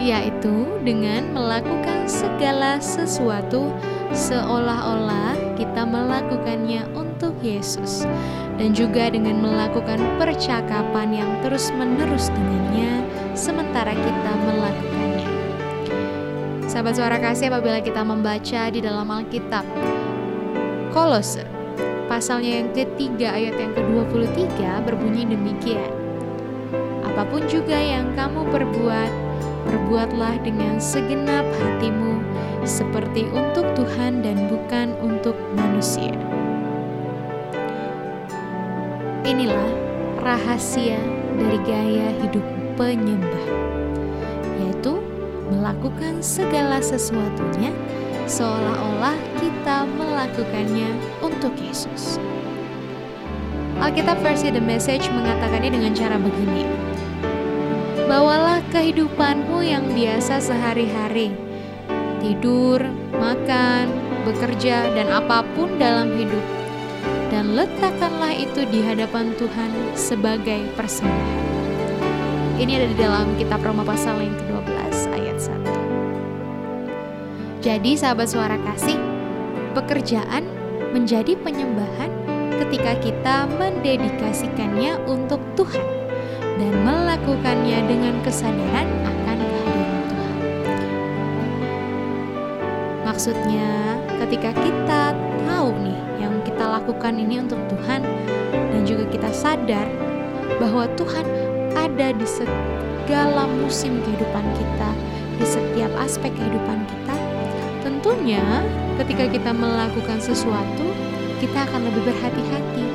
Yaitu 0.01 0.81
dengan 0.81 1.29
melakukan 1.29 2.09
segala 2.09 2.81
sesuatu 2.81 3.69
seolah-olah 4.09 5.37
kita 5.53 5.85
melakukannya 5.85 6.89
untuk 6.97 7.37
Yesus 7.45 8.09
dan 8.57 8.73
juga 8.73 9.13
dengan 9.13 9.45
melakukan 9.45 10.01
percakapan 10.17 11.21
yang 11.21 11.29
terus-menerus 11.45 12.33
dengannya 12.33 13.05
sementara 13.37 13.93
kita 13.93 14.31
melakukannya. 14.41 15.29
Sahabat 16.65 16.97
suara 16.97 17.21
kasih 17.21 17.53
apabila 17.53 17.77
kita 17.77 18.01
membaca 18.01 18.61
di 18.73 18.79
dalam 18.81 19.05
Alkitab 19.05 19.63
Kolose 20.89 21.45
pasalnya 22.11 22.59
yang 22.59 22.69
ketiga 22.75 23.31
ayat 23.31 23.55
yang 23.55 23.71
ke-23 23.71 24.59
berbunyi 24.83 25.23
demikian. 25.23 25.87
Apa 27.07 27.23
pun 27.23 27.47
juga 27.47 27.79
yang 27.79 28.11
kamu 28.19 28.51
perbuat, 28.51 29.30
perbuatlah 29.65 30.39
dengan 30.41 30.81
segenap 30.81 31.45
hatimu 31.59 32.21
seperti 32.63 33.25
untuk 33.33 33.65
Tuhan 33.73 34.21
dan 34.21 34.49
bukan 34.49 34.93
untuk 35.01 35.33
manusia. 35.57 36.13
Inilah 39.25 39.69
rahasia 40.21 40.97
dari 41.37 41.59
gaya 41.65 42.09
hidup 42.21 42.45
penyembah, 42.77 43.47
yaitu 44.61 44.97
melakukan 45.49 46.21
segala 46.21 46.81
sesuatunya 46.81 47.73
seolah-olah 48.29 49.17
kita 49.41 49.83
melakukannya 49.97 50.89
untuk 51.21 51.53
Yesus. 51.57 52.21
Alkitab 53.81 54.21
versi 54.21 54.53
The 54.53 54.61
Message 54.61 55.09
mengatakannya 55.09 55.73
dengan 55.73 55.93
cara 55.97 56.21
begini. 56.21 56.90
Bawalah 58.11 58.59
kehidupanmu 58.75 59.63
yang 59.63 59.87
biasa 59.95 60.43
sehari-hari. 60.43 61.31
Tidur, 62.19 62.83
makan, 63.15 63.87
bekerja, 64.27 64.91
dan 64.91 65.07
apa 65.15 65.47
pun 65.55 65.79
dalam 65.79 66.11
hidup. 66.19 66.43
Dan 67.31 67.55
letakkanlah 67.55 68.35
itu 68.35 68.67
di 68.67 68.83
hadapan 68.83 69.31
Tuhan 69.39 69.95
sebagai 69.95 70.59
persembahan. 70.75 71.39
Ini 72.59 72.83
ada 72.83 72.87
di 72.91 72.99
dalam 72.99 73.31
kitab 73.39 73.63
Roma 73.63 73.87
pasal 73.87 74.19
yang 74.19 74.35
ke-12 74.43 75.07
ayat 75.15 75.37
1. 77.63 77.63
Jadi 77.63 77.95
sahabat 77.95 78.27
suara 78.27 78.59
kasih, 78.59 78.99
pekerjaan 79.71 80.51
menjadi 80.91 81.39
penyembahan 81.39 82.11
ketika 82.59 82.91
kita 82.99 83.47
mendedikasikannya 83.55 84.99
untuk 85.07 85.39
Tuhan 85.55 85.90
dan 86.61 86.73
melakukannya 86.85 87.79
dengan 87.89 88.21
kesadaran 88.21 88.85
akan 89.01 89.37
kehadiran 89.41 90.01
Tuhan. 90.05 90.37
Maksudnya, 93.01 93.97
ketika 94.21 94.53
kita 94.53 95.01
tahu 95.49 95.73
nih 95.81 95.97
yang 96.21 96.37
kita 96.45 96.61
lakukan 96.61 97.17
ini 97.17 97.41
untuk 97.41 97.57
Tuhan 97.65 98.05
dan 98.53 98.81
juga 98.85 99.09
kita 99.09 99.33
sadar 99.33 99.89
bahwa 100.61 100.85
Tuhan 100.93 101.25
ada 101.73 102.13
di 102.13 102.27
segala 102.29 103.49
musim 103.65 103.97
kehidupan 104.05 104.45
kita, 104.53 104.89
di 105.41 105.45
setiap 105.49 105.89
aspek 105.97 106.29
kehidupan 106.29 106.85
kita, 106.85 107.15
tentunya 107.81 108.45
ketika 109.01 109.25
kita 109.33 109.49
melakukan 109.49 110.21
sesuatu, 110.21 110.85
kita 111.41 111.65
akan 111.65 111.89
lebih 111.89 112.13
berhati-hati. 112.13 112.85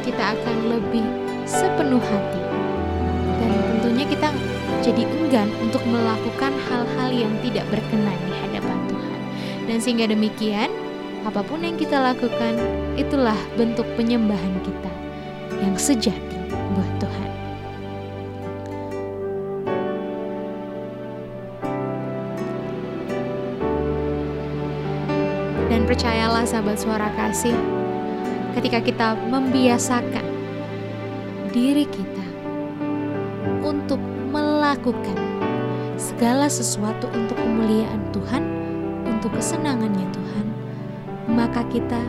Kita 0.00 0.32
akan 0.32 0.56
lebih 0.72 1.04
sepenuh 1.44 2.00
hati. 2.00 2.51
Tentunya 4.02 4.18
kita 4.18 4.30
jadi 4.82 5.02
enggan 5.06 5.48
untuk 5.62 5.78
melakukan 5.86 6.50
hal-hal 6.66 7.14
yang 7.14 7.30
tidak 7.38 7.62
berkenan 7.70 8.18
di 8.26 8.34
hadapan 8.34 8.78
Tuhan. 8.90 9.20
Dan 9.70 9.78
sehingga 9.78 10.10
demikian, 10.10 10.74
apa 11.22 11.38
pun 11.46 11.62
yang 11.62 11.78
kita 11.78 12.02
lakukan, 12.02 12.58
itulah 12.98 13.38
bentuk 13.54 13.86
penyembahan 13.94 14.58
kita 14.66 14.90
yang 15.62 15.78
sejati 15.78 16.34
buat 16.50 16.90
Tuhan. 16.98 17.30
Dan 25.70 25.86
percayalah 25.86 26.42
sahabat 26.42 26.74
suara 26.74 27.06
kasih, 27.14 27.54
ketika 28.58 28.82
kita 28.82 29.14
membiasakan 29.30 30.26
diri 31.54 31.86
kita 31.86 32.21
melakukan 34.72 35.20
segala 36.00 36.48
sesuatu 36.48 37.04
untuk 37.12 37.36
kemuliaan 37.36 38.08
Tuhan, 38.08 38.40
untuk 39.04 39.36
kesenangannya 39.36 40.08
Tuhan, 40.16 40.46
maka 41.28 41.60
kita 41.68 42.00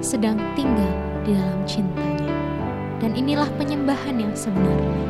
sedang 0.00 0.40
tinggal 0.56 0.88
di 1.28 1.36
dalam 1.36 1.60
cintanya. 1.68 2.32
Dan 2.96 3.12
inilah 3.12 3.44
penyembahan 3.60 4.24
yang 4.24 4.32
sebenarnya. 4.32 5.04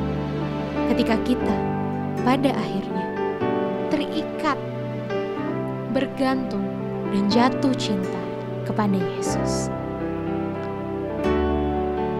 Ketika 0.90 1.14
kita 1.22 1.56
pada 2.26 2.50
akhirnya 2.50 3.06
terikat, 3.94 4.58
bergantung, 5.94 6.66
dan 7.14 7.30
jatuh 7.30 7.78
cinta 7.78 8.22
kepada 8.66 8.98
Yesus. 8.98 9.70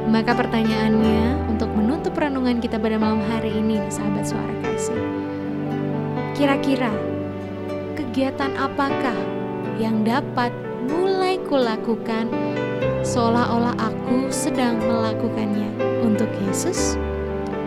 Maka 0.08 0.32
pertanyaannya 0.32 1.52
untuk 1.52 1.68
menutup 1.76 2.16
renungan 2.16 2.64
kita 2.64 2.80
pada 2.80 2.96
malam 2.96 3.20
hari 3.28 3.52
ini, 3.52 3.76
sahabat 3.92 4.24
suara 4.24 4.54
kasih. 4.64 4.96
Kira-kira 6.32 6.88
kegiatan 7.92 8.56
apakah 8.56 9.18
yang 9.76 10.02
dapat 10.08 10.48
mulai 10.88 11.36
kulakukan 11.44 12.32
seolah-olah 13.04 13.76
aku 13.76 14.32
sedang 14.32 14.80
melakukannya 14.80 15.76
untuk 16.00 16.32
Yesus? 16.48 16.96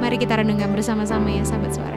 Mari 0.02 0.18
kita 0.18 0.42
renungkan 0.42 0.74
bersama-sama 0.74 1.30
ya 1.30 1.46
sahabat 1.46 1.78
suara 1.78 1.91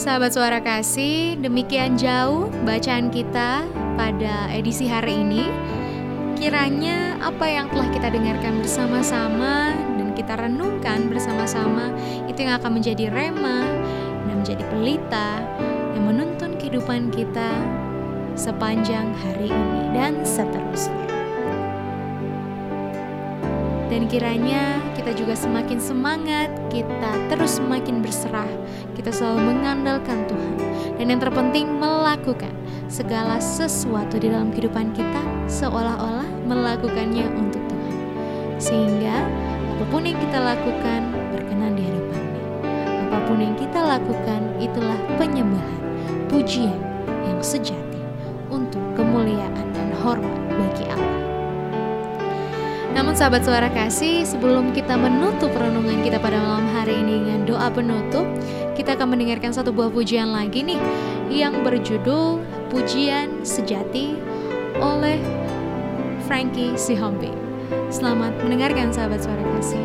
Sahabat 0.00 0.32
suara 0.32 0.64
kasih, 0.64 1.36
demikian 1.44 1.92
jauh 2.00 2.48
bacaan 2.64 3.12
kita 3.12 3.68
pada 4.00 4.48
edisi 4.48 4.88
hari 4.88 5.20
ini. 5.20 5.44
Kiranya 6.40 7.20
apa 7.20 7.44
yang 7.44 7.68
telah 7.68 7.92
kita 7.92 8.08
dengarkan 8.08 8.64
bersama-sama 8.64 9.76
dan 9.76 10.16
kita 10.16 10.40
renungkan 10.40 11.12
bersama-sama 11.12 11.92
itu 12.32 12.40
yang 12.40 12.56
akan 12.56 12.80
menjadi 12.80 13.12
rema 13.12 13.60
dan 14.24 14.40
menjadi 14.40 14.64
pelita 14.72 15.44
yang 15.92 16.08
menuntun 16.08 16.56
kehidupan 16.56 17.12
kita 17.12 17.52
sepanjang 18.40 19.12
hari 19.20 19.52
ini 19.52 19.82
dan 19.92 20.24
seterusnya. 20.24 21.12
Dan 23.92 24.08
kiranya 24.08 24.80
kita 24.96 25.12
juga 25.12 25.36
semakin 25.36 25.76
semangat, 25.76 26.48
kita 26.70 27.10
terus 27.28 27.60
semakin 27.60 28.00
berserah, 28.00 28.48
kita 29.00 29.16
selalu 29.16 29.56
mengandalkan 29.56 30.28
Tuhan. 30.28 30.56
Dan 31.00 31.08
yang 31.08 31.20
terpenting 31.24 31.80
melakukan 31.80 32.52
segala 32.92 33.40
sesuatu 33.40 34.20
di 34.20 34.28
dalam 34.28 34.52
kehidupan 34.52 34.92
kita 34.92 35.24
seolah-olah 35.48 36.28
melakukannya 36.44 37.24
untuk 37.32 37.64
Tuhan. 37.64 37.96
Sehingga 38.60 39.24
apa 39.72 39.84
pun 39.88 40.04
yang 40.04 40.20
kita 40.20 40.36
lakukan 40.36 41.00
berkenan 41.32 41.72
di 41.80 41.88
hadapannya. 41.88 42.44
Apa 43.08 43.18
pun 43.24 43.38
yang 43.40 43.56
kita 43.56 43.80
lakukan 43.80 44.40
itulah 44.60 45.00
penyembahan, 45.16 45.80
pujian 46.28 46.76
yang 47.24 47.40
sejati 47.40 48.04
untuk 48.52 48.84
kemuliaan 49.00 49.64
dan 49.72 49.88
hormat 50.04 50.39
sahabat 53.20 53.44
suara 53.44 53.68
kasih, 53.68 54.24
sebelum 54.24 54.72
kita 54.72 54.96
menutup 54.96 55.52
renungan 55.52 56.00
kita 56.00 56.16
pada 56.16 56.40
malam 56.40 56.64
hari 56.72 57.04
ini 57.04 57.20
dengan 57.20 57.44
doa 57.44 57.68
penutup, 57.68 58.24
kita 58.72 58.96
akan 58.96 59.12
mendengarkan 59.12 59.52
satu 59.52 59.76
buah 59.76 59.92
pujian 59.92 60.32
lagi 60.32 60.64
nih 60.64 60.80
yang 61.28 61.60
berjudul 61.60 62.40
Pujian 62.72 63.44
Sejati 63.44 64.16
oleh 64.80 65.20
Frankie 66.24 66.72
Sihombi. 66.80 67.28
Selamat 67.92 68.32
mendengarkan 68.40 68.88
sahabat 68.88 69.20
suara 69.20 69.44
kasih. 69.52 69.84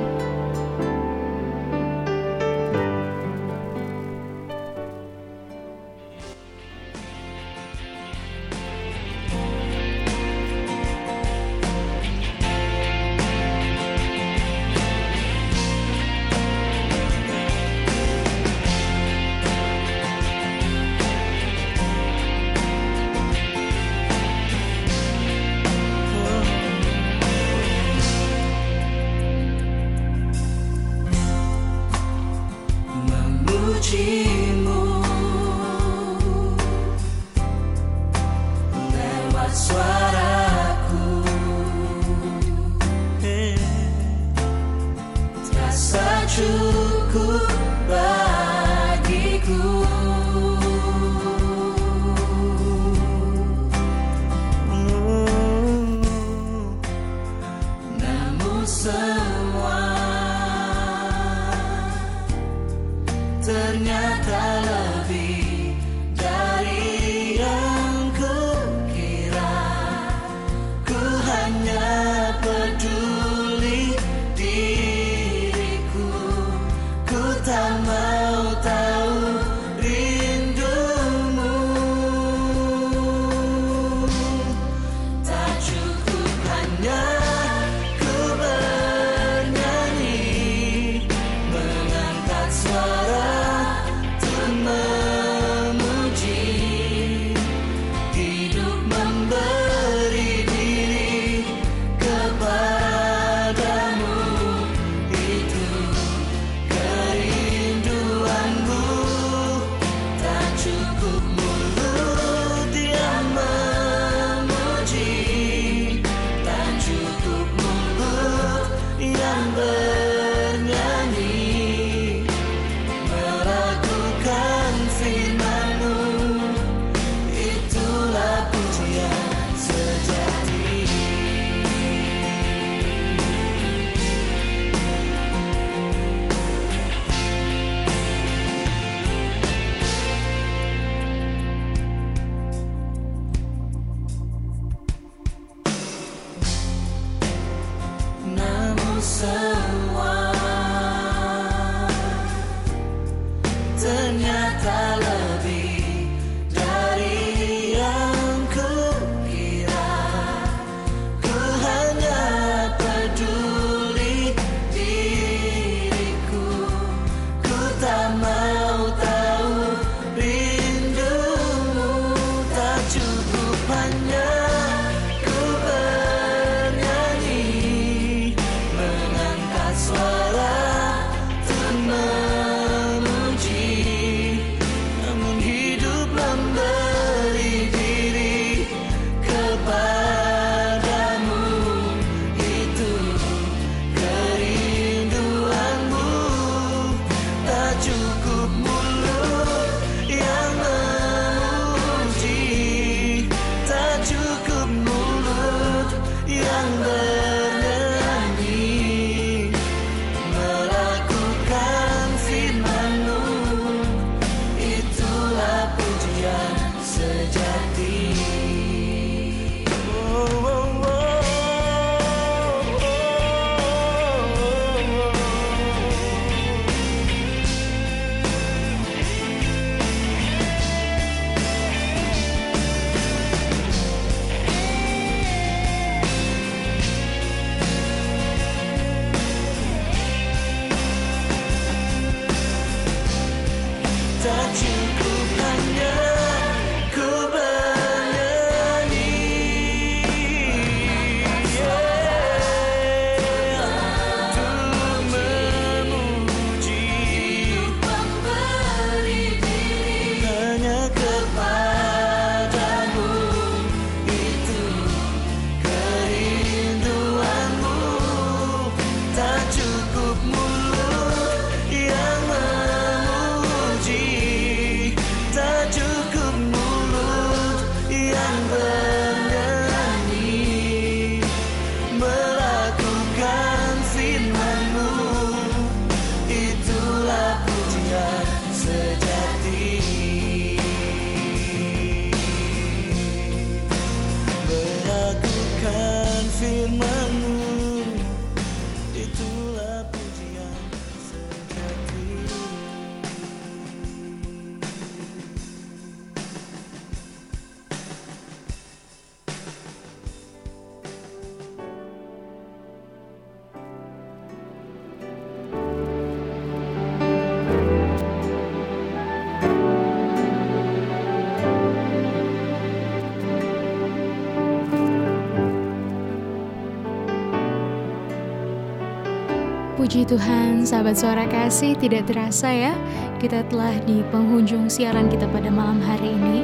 Puji 329.96 330.12
Tuhan, 330.12 330.68
sahabat 330.68 331.00
suara 331.00 331.24
kasih, 331.24 331.72
tidak 331.80 332.12
terasa 332.12 332.52
ya, 332.52 332.76
kita 333.16 333.48
telah 333.48 333.72
di 333.88 334.04
penghujung 334.12 334.68
siaran 334.68 335.08
kita 335.08 335.24
pada 335.32 335.48
malam 335.48 335.80
hari 335.80 336.12
ini. 336.12 336.43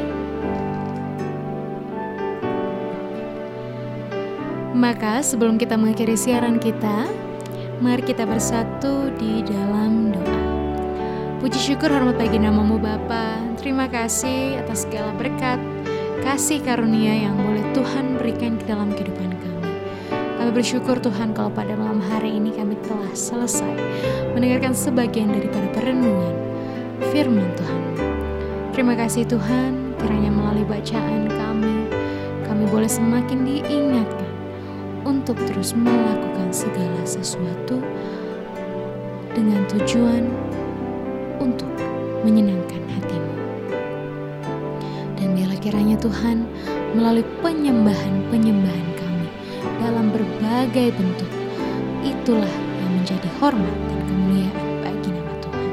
Maka 4.72 5.20
sebelum 5.20 5.60
kita 5.60 5.76
mengakhiri 5.76 6.16
siaran 6.16 6.64
kita, 6.64 7.12
mari 7.84 8.00
kita 8.00 8.24
bersatu 8.24 9.12
di 9.20 9.44
dalam 9.44 10.16
doa. 10.16 10.40
Puji 11.44 11.76
syukur 11.76 11.92
hormat 11.92 12.16
bagi 12.16 12.40
namamu 12.40 12.80
Bapa. 12.80 13.36
Terima 13.60 13.92
kasih 13.92 14.64
atas 14.64 14.88
segala 14.88 15.12
berkat, 15.20 15.60
kasih 16.24 16.64
karunia 16.64 17.28
yang 17.28 17.36
boleh 17.36 17.68
Tuhan 17.76 18.16
berikan 18.16 18.56
ke 18.56 18.64
dalam 18.64 18.96
kehidupan 18.96 19.31
kami. 20.52 20.60
Bersyukur 20.60 21.00
Tuhan 21.00 21.32
kalau 21.32 21.48
pada 21.48 21.72
malam 21.80 22.04
hari 22.04 22.36
ini 22.36 22.52
kami 22.52 22.76
telah 22.84 23.08
selesai 23.16 23.72
mendengarkan 24.36 24.76
sebagian 24.76 25.32
daripada 25.32 25.68
perenungan 25.72 26.36
firman 27.16 27.48
Tuhan. 27.56 27.82
Terima 28.76 28.96
kasih 29.00 29.24
Tuhan, 29.28 29.96
kiranya 30.00 30.32
melalui 30.32 30.68
bacaan 30.68 31.28
kami, 31.32 31.88
kami 32.48 32.64
boleh 32.68 32.88
semakin 32.88 33.48
diingatkan 33.48 34.32
untuk 35.08 35.40
terus 35.48 35.72
melakukan 35.76 36.52
segala 36.52 37.00
sesuatu 37.04 37.80
dengan 39.32 39.64
tujuan 39.72 40.28
untuk 41.40 41.72
menyenangkan 42.28 42.84
hatimu. 42.96 43.36
Dan 45.16 45.36
biarlah 45.36 45.60
kiranya 45.60 45.96
Tuhan 46.00 46.48
melalui 46.96 47.24
penyembahan-penyembahan 47.44 48.91
dalam 49.82 50.10
berbagai 50.10 50.94
bentuk. 50.96 51.32
Itulah 52.02 52.56
yang 52.82 52.92
menjadi 52.98 53.28
hormat 53.38 53.76
dan 53.90 54.00
kemuliaan 54.10 54.68
bagi 54.82 55.10
nama 55.14 55.34
Tuhan. 55.42 55.70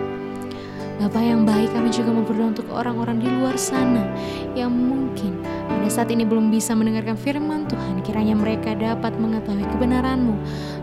Bapak 0.99 1.23
yang 1.25 1.43
baik, 1.49 1.71
kami 1.73 1.89
juga 1.89 2.11
mau 2.13 2.25
berdoa 2.27 2.49
untuk 2.53 2.69
orang-orang 2.69 3.17
di 3.23 3.29
luar 3.33 3.57
sana 3.57 4.05
yang 4.53 4.69
mungkin 4.69 5.41
pada 5.45 5.89
saat 5.89 6.09
ini 6.13 6.29
belum 6.29 6.53
bisa 6.53 6.77
mendengarkan 6.77 7.17
firman 7.17 7.65
Tuhan. 7.65 8.05
Kiranya 8.05 8.37
mereka 8.37 8.77
dapat 8.77 9.17
mengetahui 9.17 9.65
kebenaran-Mu, 9.73 10.37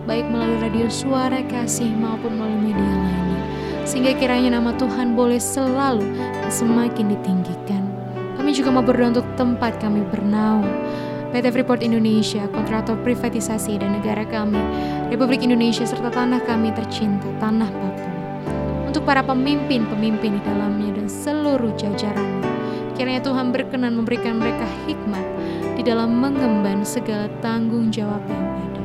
baik 0.09 0.25
melalui 0.29 0.61
radio 0.61 0.89
suara 0.89 1.41
kasih 1.45 1.89
maupun 1.93 2.37
melalui 2.37 2.73
media 2.73 2.89
lainnya. 2.89 3.41
Sehingga 3.85 4.17
kiranya 4.17 4.57
nama 4.57 4.73
Tuhan 4.73 5.13
boleh 5.13 5.37
selalu 5.37 6.05
semakin 6.49 7.05
ditinggikan. 7.13 7.85
Kami 8.33 8.49
juga 8.49 8.73
mau 8.73 8.85
berdoa 8.85 9.13
untuk 9.13 9.27
tempat 9.37 9.77
kami 9.77 10.05
bernaung, 10.09 10.65
PT 11.35 11.51
Freeport 11.51 11.83
Indonesia, 11.83 12.47
kontraktor 12.47 12.95
privatisasi 13.03 13.75
dan 13.75 13.99
negara 13.99 14.23
kami, 14.23 14.55
Republik 15.11 15.43
Indonesia 15.43 15.83
serta 15.83 16.07
tanah 16.07 16.39
kami 16.47 16.71
tercinta, 16.71 17.27
tanah 17.43 17.67
Papua. 17.67 18.11
Untuk 18.87 19.03
para 19.03 19.19
pemimpin-pemimpin 19.19 20.39
di 20.39 20.41
dalamnya 20.47 20.95
dan 20.95 21.11
seluruh 21.11 21.75
jajarannya, 21.75 22.47
kiranya 22.95 23.19
Tuhan 23.19 23.51
berkenan 23.51 23.99
memberikan 23.99 24.39
mereka 24.39 24.63
hikmat 24.87 25.27
di 25.75 25.83
dalam 25.83 26.23
mengemban 26.23 26.87
segala 26.87 27.27
tanggung 27.43 27.91
jawab 27.91 28.23
yang 28.31 28.47
ada. 28.55 28.81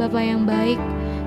Bapak 0.00 0.24
yang 0.24 0.48
baik, 0.48 0.80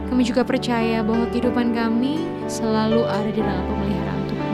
kami 0.10 0.26
juga 0.26 0.42
percaya 0.42 1.06
bahwa 1.06 1.30
kehidupan 1.30 1.78
kami 1.78 2.26
selalu 2.50 3.06
ada 3.06 3.30
di 3.30 3.46
dalam 3.46 3.62
pemeliharaan 3.62 4.24
Tuhan. 4.26 4.54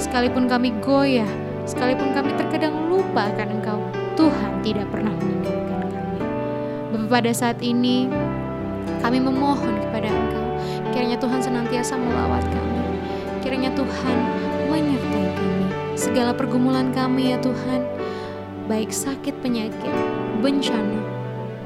Sekalipun 0.00 0.48
kami 0.48 0.72
goyah, 0.80 1.28
sekalipun 1.68 2.16
kami 2.16 2.32
terkadang 2.32 2.88
lupa 2.88 3.28
akan 3.28 3.60
Engkau, 3.60 4.03
Tuhan 4.14 4.62
tidak 4.62 4.86
pernah 4.94 5.10
meninggalkan 5.18 5.82
kami. 5.90 6.18
Bapak 6.94 7.08
pada 7.10 7.32
saat 7.34 7.58
ini 7.58 8.06
kami 9.02 9.18
memohon 9.18 9.74
kepada 9.82 10.06
Engkau, 10.06 10.46
kiranya 10.94 11.18
Tuhan 11.18 11.40
senantiasa 11.42 11.98
melawat 11.98 12.46
kami. 12.46 12.80
Kiranya 13.42 13.74
Tuhan 13.74 14.16
menyertai 14.70 15.28
kami. 15.36 15.66
segala 15.94 16.34
pergumulan 16.34 16.90
kami 16.90 17.34
ya 17.34 17.38
Tuhan, 17.38 17.86
baik 18.66 18.90
sakit 18.90 19.34
penyakit, 19.42 19.94
bencana, 20.42 20.98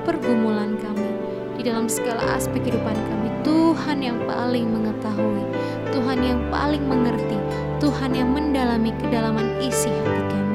pergumulan 0.05 0.77
kami, 0.77 1.09
di 1.57 1.65
dalam 1.65 1.89
segala 1.89 2.37
aspek 2.37 2.61
kehidupan 2.61 2.95
kami, 2.95 3.29
Tuhan 3.41 4.05
yang 4.05 4.19
paling 4.29 4.69
mengetahui, 4.69 5.45
Tuhan 5.91 6.19
yang 6.21 6.41
paling 6.53 6.85
mengerti, 6.85 7.41
Tuhan 7.81 8.13
yang 8.13 8.31
mendalami 8.37 8.93
kedalaman 9.01 9.59
isi 9.65 9.89
hati 10.05 10.23
kami. 10.29 10.48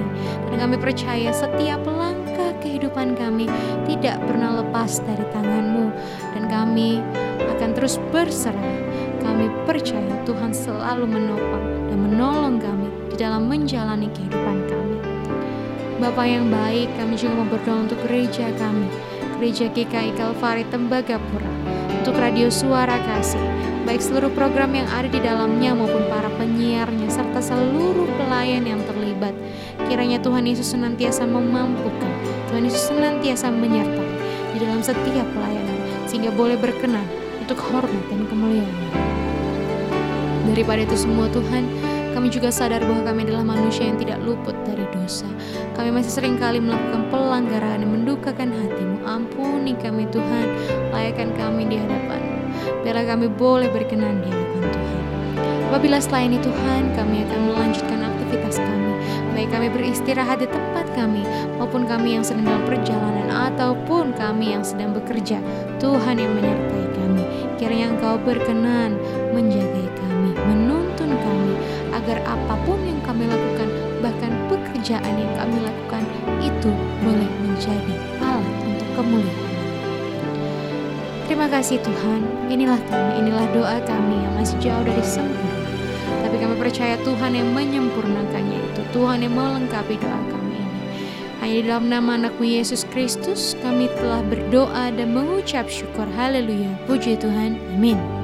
Dan 0.54 0.70
kami 0.70 0.78
percaya 0.78 1.34
setiap 1.34 1.82
langkah 1.90 2.54
kehidupan 2.62 3.18
kami 3.18 3.50
tidak 3.90 4.22
pernah 4.30 4.62
lepas 4.62 5.02
dari 5.02 5.26
tanganmu. 5.34 5.90
Dan 6.38 6.46
kami 6.46 7.02
akan 7.42 7.74
terus 7.74 7.98
berserah. 8.14 8.78
Kami 9.18 9.50
percaya 9.66 10.14
Tuhan 10.30 10.54
selalu 10.54 11.10
menopang 11.10 11.66
dan 11.90 11.98
menolong 12.06 12.62
kami 12.62 12.86
di 13.10 13.18
dalam 13.18 13.50
menjalani 13.50 14.14
kehidupan 14.14 14.70
kami. 14.70 14.98
Bapak 15.98 16.28
yang 16.30 16.54
baik, 16.54 16.86
kami 17.02 17.18
juga 17.18 17.42
mau 17.42 17.48
berdoa 17.50 17.90
untuk 17.90 17.98
gereja 18.06 18.52
kami, 18.62 18.86
Gereja 19.40 19.72
GKI 19.74 20.14
Kalvari 20.14 20.68
Tembagapura, 20.70 21.50
untuk 21.98 22.14
Radio 22.20 22.52
Suara 22.52 23.00
Kasih, 23.08 23.40
baik 23.88 24.04
seluruh 24.04 24.28
program 24.36 24.76
yang 24.76 24.86
ada 24.92 25.08
di 25.08 25.24
dalamnya 25.24 25.72
maupun 25.72 26.04
para 26.12 26.28
penyiarnya 26.36 27.08
serta 27.08 27.40
seluruh 27.40 28.06
pelayan 28.20 28.68
yang 28.68 28.84
terlibat. 28.84 29.32
Kiranya 29.94 30.18
Tuhan 30.26 30.50
Yesus 30.50 30.74
senantiasa 30.74 31.22
memampukan, 31.22 32.10
Tuhan 32.50 32.66
Yesus 32.66 32.90
senantiasa 32.90 33.54
menyertai 33.54 34.10
di 34.50 34.66
dalam 34.66 34.82
setiap 34.82 35.22
pelayanan 35.38 35.78
sehingga 36.10 36.34
boleh 36.34 36.58
berkenan 36.58 37.06
untuk 37.38 37.62
hormat 37.70 38.02
dan 38.10 38.26
kemuliaan. 38.26 38.74
Daripada 40.50 40.82
itu 40.82 40.98
semua 40.98 41.30
Tuhan, 41.30 41.70
kami 42.18 42.34
juga 42.34 42.50
sadar 42.50 42.82
bahwa 42.82 43.06
kami 43.06 43.30
adalah 43.30 43.46
manusia 43.46 43.86
yang 43.86 44.02
tidak 44.02 44.18
luput 44.26 44.58
dari 44.66 44.82
dosa. 44.98 45.30
Kami 45.78 45.94
masih 45.94 46.10
sering 46.10 46.42
kali 46.42 46.58
melakukan 46.58 47.14
pelanggaran 47.14 47.86
yang 47.86 47.94
mendukakan 47.94 48.50
hatimu. 48.50 48.98
Ampuni 49.06 49.78
kami 49.78 50.10
Tuhan, 50.10 50.58
layakkan 50.90 51.38
kami 51.38 51.70
di 51.70 51.78
hadapanmu. 51.78 52.42
Biarlah 52.82 53.06
kami 53.14 53.30
boleh 53.30 53.70
berkenan 53.70 54.26
di 54.26 54.34
hadapan 54.34 54.74
Tuhan. 54.74 55.02
Apabila 55.70 56.02
setelah 56.02 56.34
ini 56.34 56.42
Tuhan, 56.42 56.98
kami 56.98 57.30
akan 57.30 57.40
melanjutkan 57.46 58.00
aktivitas 58.02 58.58
kami. 58.58 58.83
Baik 59.44 59.60
kami 59.60 59.76
beristirahat 59.76 60.40
di 60.40 60.48
tempat 60.48 60.88
kami, 60.96 61.20
maupun 61.60 61.84
kami 61.84 62.16
yang 62.16 62.24
sedang 62.24 62.48
dalam 62.48 62.64
perjalanan, 62.64 63.28
ataupun 63.28 64.16
kami 64.16 64.56
yang 64.56 64.64
sedang 64.64 64.96
bekerja. 64.96 65.36
Tuhan 65.84 66.16
yang 66.16 66.32
menyertai 66.32 66.88
kami. 66.96 67.28
Kiranya 67.60 67.92
Engkau 67.92 68.16
berkenan 68.24 68.96
menjaga 69.36 69.84
kami, 70.00 70.32
menuntun 70.48 71.12
kami, 71.12 71.60
agar 71.92 72.24
apa 72.24 72.56
pun 72.64 72.80
yang 72.88 72.96
kami 73.04 73.28
lakukan, 73.28 73.68
bahkan 74.00 74.32
pekerjaan 74.48 75.12
yang 75.12 75.34
kami 75.36 75.60
lakukan, 75.60 76.08
itu 76.40 76.72
boleh 77.04 77.28
menjadi 77.44 77.96
alat 78.24 78.58
untuk 78.64 78.88
kemuliaan. 78.96 79.56
Terima 81.28 81.52
kasih 81.52 81.84
Tuhan, 81.84 82.48
inilah 82.48 82.80
kami, 82.88 83.28
inilah 83.28 83.44
doa 83.52 83.76
kami 83.84 84.24
yang 84.24 84.40
masih 84.40 84.56
jauh 84.64 84.88
dari 84.88 85.04
sempurna. 85.04 85.63
Percaya 86.64 86.96
Tuhan 87.04 87.36
yang 87.36 87.52
menyempurnakannya 87.52 88.56
itu, 88.56 88.82
Tuhan 88.96 89.20
yang 89.20 89.36
melengkapi 89.36 90.00
doa 90.00 90.16
kami 90.32 90.56
ini. 90.56 90.80
Hanya 91.44 91.56
di 91.60 91.64
dalam 91.68 91.92
nama 91.92 92.16
anakmu 92.16 92.48
Yesus 92.48 92.88
Kristus, 92.88 93.60
kami 93.60 93.92
telah 94.00 94.24
berdoa 94.24 94.96
dan 94.96 95.12
mengucap 95.12 95.68
syukur. 95.68 96.08
Haleluya, 96.16 96.72
puji 96.88 97.20
Tuhan, 97.20 97.60
amin. 97.76 98.23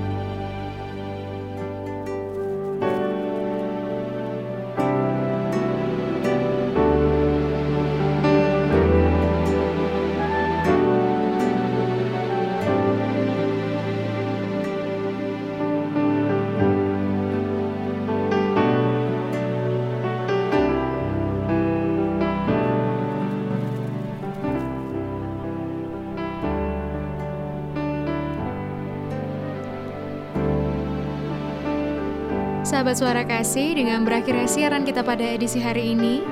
Sahabat 32.79 32.95
suara 32.95 33.27
kasih, 33.27 33.75
dengan 33.75 34.07
berakhirnya 34.07 34.47
siaran 34.47 34.87
kita 34.87 35.03
pada 35.03 35.19
edisi 35.19 35.59
hari 35.59 35.91
ini 35.91 36.23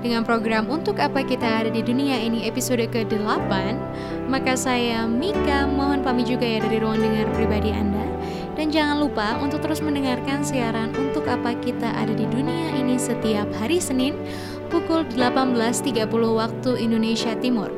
dengan 0.00 0.24
program 0.24 0.64
Untuk 0.72 0.96
Apa 0.96 1.20
Kita 1.20 1.60
Ada 1.60 1.68
di 1.68 1.84
Dunia 1.84 2.16
ini 2.16 2.48
episode 2.48 2.80
ke-8 2.88 3.52
Maka 4.24 4.56
saya 4.56 5.04
Mika 5.04 5.68
mohon 5.68 6.00
pamit 6.00 6.24
juga 6.24 6.48
ya 6.48 6.64
dari 6.64 6.80
ruang 6.80 7.04
dengar 7.04 7.28
pribadi 7.36 7.68
Anda. 7.68 8.00
Dan 8.56 8.72
jangan 8.72 8.96
lupa 8.96 9.44
untuk 9.44 9.60
terus 9.60 9.84
mendengarkan 9.84 10.40
siaran 10.40 10.88
Untuk 10.96 11.28
Apa 11.28 11.52
Kita 11.60 11.92
Ada 11.92 12.16
di 12.16 12.24
Dunia 12.32 12.80
ini 12.80 12.96
setiap 12.96 13.52
hari 13.60 13.76
Senin 13.76 14.16
pukul 14.72 15.04
18.30 15.04 16.00
waktu 16.32 16.70
Indonesia 16.80 17.36
Timur 17.36 17.68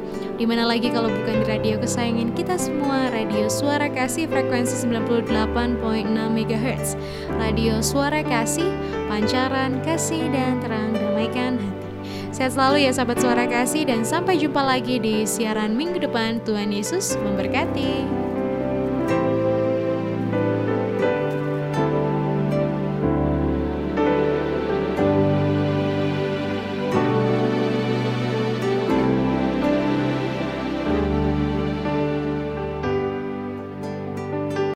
di 0.41 0.49
mana 0.49 0.65
lagi 0.65 0.89
kalau 0.89 1.13
bukan 1.13 1.45
di 1.45 1.47
radio 1.47 1.77
kesayangan 1.77 2.33
kita 2.33 2.57
semua, 2.57 3.13
Radio 3.13 3.53
Suara 3.53 3.89
Kasih 3.93 4.25
frekuensi 4.25 4.89
98.6 4.89 6.09
MHz. 6.13 6.97
Radio 7.37 7.85
Suara 7.85 8.25
Kasih, 8.25 8.69
pancaran 9.13 9.85
kasih 9.85 10.25
dan 10.33 10.63
terang 10.65 10.97
damaikan 10.97 11.61
hati. 11.61 11.89
Sehat 12.33 12.57
selalu 12.57 12.89
ya 12.89 12.93
sahabat 12.97 13.19
Suara 13.21 13.45
Kasih 13.45 13.85
dan 13.85 14.09
sampai 14.09 14.41
jumpa 14.41 14.65
lagi 14.65 14.97
di 14.97 15.29
siaran 15.29 15.77
minggu 15.77 16.01
depan. 16.01 16.41
Tuhan 16.49 16.73
Yesus 16.73 17.21
memberkati. 17.21 18.22